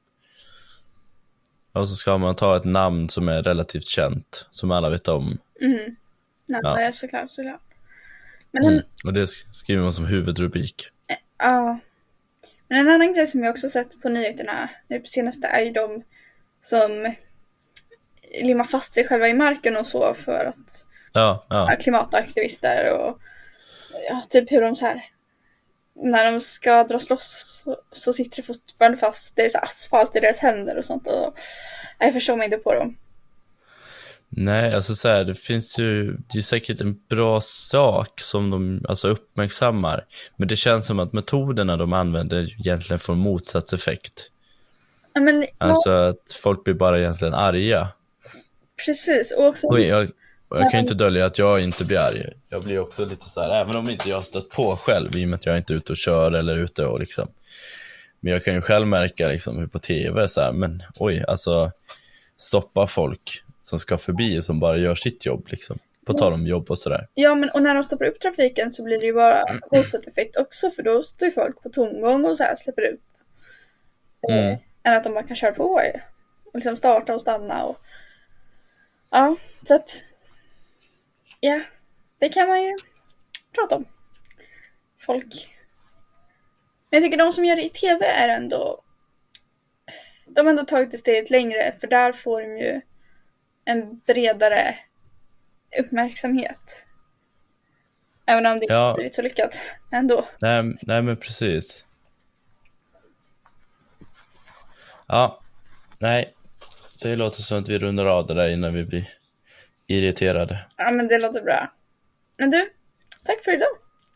Och 1.71 1.89
så 1.89 1.95
ska 1.95 2.17
man 2.17 2.35
ta 2.35 2.57
ett 2.57 2.63
namn 2.65 3.09
som 3.09 3.29
är 3.29 3.43
relativt 3.43 3.87
känt, 3.87 4.47
som 4.51 4.71
alla 4.71 4.89
vet 4.89 5.07
om. 5.07 5.37
Mm. 5.61 5.95
Nej, 6.45 6.61
Ja. 6.63 6.81
ja. 6.81 6.91
såklart, 6.91 7.31
såklart. 7.31 7.61
Men 8.51 8.63
Mm. 8.63 8.75
en, 8.75 8.83
Och 9.05 9.13
det 9.13 9.27
skriver 9.53 9.83
man 9.83 9.93
som 9.93 10.05
huvudrubrik. 10.05 10.87
ja. 11.37 11.79
Men 12.69 12.79
en 12.79 12.89
annan 12.93 13.13
grej 13.13 13.27
som 13.27 13.43
jag 13.43 13.51
också 13.51 13.69
sett 13.69 14.01
på 14.01 14.09
nyheterna 14.09 14.69
nu 14.87 14.99
på 14.99 15.05
senaste 15.07 15.47
är 15.47 15.61
ju 15.61 15.71
de 15.71 16.03
som 16.61 17.15
limmar 18.41 18.63
fast 18.63 18.93
sig 18.93 19.07
själva 19.07 19.27
i 19.27 19.33
marken 19.33 19.77
och 19.77 19.87
så 19.87 20.13
för 20.13 20.45
att 20.45 20.85
Ja, 21.13 21.45
ja. 21.49 21.75
klimataktivister 21.79 22.93
och 22.93 23.19
ja, 24.09 24.23
typ 24.29 24.51
hur 24.51 24.61
de 24.61 24.75
så 24.75 24.85
här 24.85 25.03
när 25.95 26.31
de 26.31 26.41
ska 26.41 26.83
dras 26.83 27.09
loss 27.09 27.61
så, 27.63 27.77
så 27.91 28.13
sitter 28.13 28.37
det 28.37 28.43
fortfarande 28.43 28.97
fast, 28.97 29.35
det 29.35 29.45
är 29.45 29.49
så 29.49 29.57
asfalt 29.57 30.15
i 30.15 30.19
deras 30.19 30.39
händer 30.39 30.77
och 30.77 30.85
sånt 30.85 31.07
och 31.07 31.37
jag 31.99 32.13
förstår 32.13 32.37
mig 32.37 32.45
inte 32.45 32.57
på 32.57 32.73
dem. 32.73 32.97
Nej, 34.29 34.75
alltså 34.75 34.95
så 34.95 35.07
här, 35.07 35.23
det 35.23 35.35
finns 35.35 35.79
ju, 35.79 36.17
det 36.33 36.39
är 36.39 36.43
säkert 36.43 36.81
en 36.81 36.99
bra 37.09 37.41
sak 37.41 38.21
som 38.21 38.49
de 38.49 38.85
alltså, 38.89 39.07
uppmärksammar. 39.07 40.05
Men 40.35 40.47
det 40.47 40.55
känns 40.55 40.87
som 40.87 40.99
att 40.99 41.13
metoderna 41.13 41.77
de 41.77 41.93
använder 41.93 42.55
egentligen 42.59 42.99
får 42.99 43.15
motsatt 43.15 43.73
effekt. 43.73 44.31
Men, 45.19 45.45
Alltså 45.57 45.89
att 45.89 46.31
folk 46.43 46.63
blir 46.63 46.73
bara 46.73 46.99
egentligen 46.99 47.33
arga. 47.33 47.87
precis 48.85 49.31
och 49.31 49.45
också 49.45 49.67
Och 49.67 49.79
jag, 49.79 50.11
och 50.49 50.57
jag 50.57 50.71
kan 50.71 50.79
ju 50.79 50.79
inte 50.79 50.93
dölja 50.93 51.25
att 51.25 51.37
jag 51.37 51.59
inte 51.61 51.85
blir 51.85 51.97
arg. 51.99 52.25
Jag 52.49 52.63
blir 52.63 52.79
också 52.79 53.05
lite 53.05 53.25
så 53.25 53.41
här, 53.41 53.61
även 53.61 53.75
om 53.75 53.89
inte 53.89 54.09
jag 54.09 54.15
har 54.15 54.23
stött 54.23 54.49
på 54.49 54.75
själv, 54.75 55.15
i 55.15 55.25
och 55.25 55.29
med 55.29 55.37
att 55.37 55.45
jag 55.45 55.57
inte 55.57 55.73
är 55.73 55.75
ute 55.77 55.91
och 55.91 55.97
kör 55.97 56.31
eller 56.31 56.57
ute 56.57 56.85
och 56.85 56.99
liksom. 56.99 57.27
Men 58.19 58.33
jag 58.33 58.43
kan 58.43 58.53
ju 58.53 58.61
själv 58.61 58.87
märka 58.87 59.27
liksom 59.27 59.57
hur 59.57 59.67
på 59.67 59.79
tv 59.79 60.27
så 60.27 60.41
här, 60.41 60.51
men 60.51 60.83
oj, 60.99 61.23
alltså 61.27 61.71
stoppa 62.37 62.87
folk 62.87 63.43
som 63.61 63.79
ska 63.79 63.97
förbi 63.97 64.41
som 64.41 64.59
bara 64.59 64.77
gör 64.77 64.95
sitt 64.95 65.25
jobb 65.25 65.47
liksom. 65.49 65.79
På 66.05 66.13
tal 66.13 66.33
om 66.33 66.47
jobb 66.47 66.71
och 66.71 66.79
sådär. 66.79 67.07
Ja, 67.13 67.35
men 67.35 67.49
och 67.49 67.61
när 67.61 67.75
de 67.75 67.83
stoppar 67.83 68.05
upp 68.05 68.19
trafiken 68.19 68.71
så 68.71 68.83
blir 68.83 68.99
det 68.99 69.05
ju 69.05 69.13
bara 69.13 69.43
motsatt 69.71 70.07
effekt 70.07 70.35
också 70.35 70.69
för 70.69 70.83
då 70.83 71.03
står 71.03 71.25
ju 71.25 71.31
folk 71.31 71.63
på 71.63 71.69
tomgång 71.69 72.25
och 72.25 72.37
så 72.37 72.43
här 72.43 72.55
släpper 72.55 72.81
ut. 72.81 72.99
Mm. 74.31 74.57
Än 74.87 74.93
att 74.93 75.03
de 75.03 75.13
bara 75.13 75.27
kan 75.27 75.35
köra 75.35 75.51
på. 75.51 75.63
Och 76.45 76.53
liksom 76.53 76.75
starta 76.77 77.15
och 77.15 77.21
stanna 77.21 77.63
och 77.63 77.77
ja, 79.09 79.35
så 79.67 79.75
att 79.75 80.03
ja, 81.39 81.61
det 82.19 82.29
kan 82.29 82.47
man 82.47 82.63
ju 82.63 82.77
prata 83.55 83.75
om. 83.75 83.85
Folk. 84.99 85.57
Men 86.89 87.01
jag 87.01 87.03
tycker 87.03 87.17
de 87.17 87.33
som 87.33 87.45
gör 87.45 87.55
det 87.55 87.63
i 87.65 87.69
tv 87.69 88.05
är 88.05 88.29
ändå 88.29 88.83
de 90.27 90.45
har 90.45 90.49
ändå 90.49 90.63
tagit 90.65 90.91
det 90.91 90.97
steget 90.97 91.29
längre 91.29 91.75
för 91.79 91.87
där 91.87 92.13
får 92.13 92.41
de 92.41 92.57
ju 92.57 92.81
en 93.65 93.99
bredare 93.99 94.75
uppmärksamhet. 95.79 96.85
Även 98.25 98.45
om 98.45 98.59
det 98.59 98.63
inte 98.65 98.73
Ja. 98.73 98.93
blivit 98.95 99.15
så 99.15 99.21
lyckat 99.21 99.61
ändå. 99.91 100.27
Nej, 100.41 100.75
nej 100.81 101.01
men 101.01 101.17
precis. 101.17 101.86
Ja, 105.07 105.39
nej. 105.99 106.33
Det 107.01 107.15
låter 107.15 107.41
som 107.41 107.59
att 107.59 107.69
vi 107.69 107.79
rundar 107.79 108.05
av 108.05 108.27
det 108.27 108.33
där 108.33 108.49
innan 108.49 108.73
vi 108.73 108.85
blir 108.85 109.09
irriterade. 109.87 110.65
Ja 110.77 110.91
men 110.91 111.07
det 111.07 111.19
låter 111.19 111.41
bra. 111.41 111.73
Men 112.37 112.49
du, 112.49 112.69
tack 113.23 113.43
för 113.43 113.53
idag. 113.53 113.67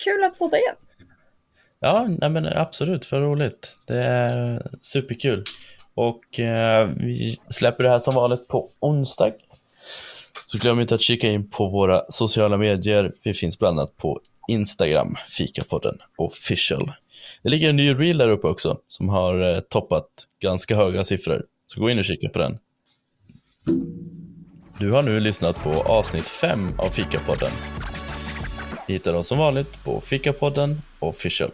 Kul 0.04 0.24
att 0.24 0.38
podda 0.40 0.58
igen. 0.58 0.76
Ja, 1.80 2.08
nej 2.20 2.30
men 2.30 2.46
absolut, 2.46 3.12
vad 3.12 3.22
roligt. 3.22 3.78
Det 3.88 4.04
är 4.04 4.70
superkul. 4.82 5.44
Och 5.94 6.40
eh, 6.40 6.90
vi 6.98 7.40
släpper 7.50 7.84
det 7.84 7.90
här 7.90 8.00
som 8.00 8.16
vanligt 8.16 8.48
på 8.48 8.72
onsdag. 8.80 9.34
Så 10.46 10.58
glöm 10.58 10.80
inte 10.80 10.96
att 10.96 11.02
kika 11.02 11.28
in 11.28 11.50
på 11.50 11.70
våra 11.70 12.04
sociala 12.10 12.58
medier. 12.58 13.14
Vi 13.24 13.34
finns 13.34 13.60
bland 13.60 13.80
annat 13.80 13.98
på 13.98 14.22
Instagram, 14.48 15.16
Fikapodden 15.30 15.98
official. 16.16 16.92
Det 17.44 17.50
ligger 17.50 17.70
en 17.70 17.76
ny 17.76 17.94
reel 17.94 18.18
där 18.18 18.30
uppe 18.30 18.48
också 18.48 18.78
som 18.88 19.10
har 19.10 19.42
eh, 19.42 19.60
toppat 19.60 20.08
ganska 20.42 20.76
höga 20.76 21.04
siffror. 21.04 21.46
Så 21.66 21.80
gå 21.82 21.90
in 21.90 22.00
och 22.00 22.06
kika 22.06 22.30
på 22.30 22.40
den. 22.40 22.58
Du 24.80 24.92
har 24.92 25.04
nu 25.04 25.20
lyssnat 25.20 25.64
på 25.64 25.70
avsnitt 25.70 26.26
5 26.26 26.60
av 26.78 26.90
Fikapodden. 26.90 27.52
Ni 28.88 28.94
hittar 28.94 29.14
oss 29.14 29.28
som 29.28 29.38
vanligt 29.38 29.84
på 29.84 30.02
Fikapodden 30.02 30.82
official. 31.00 31.52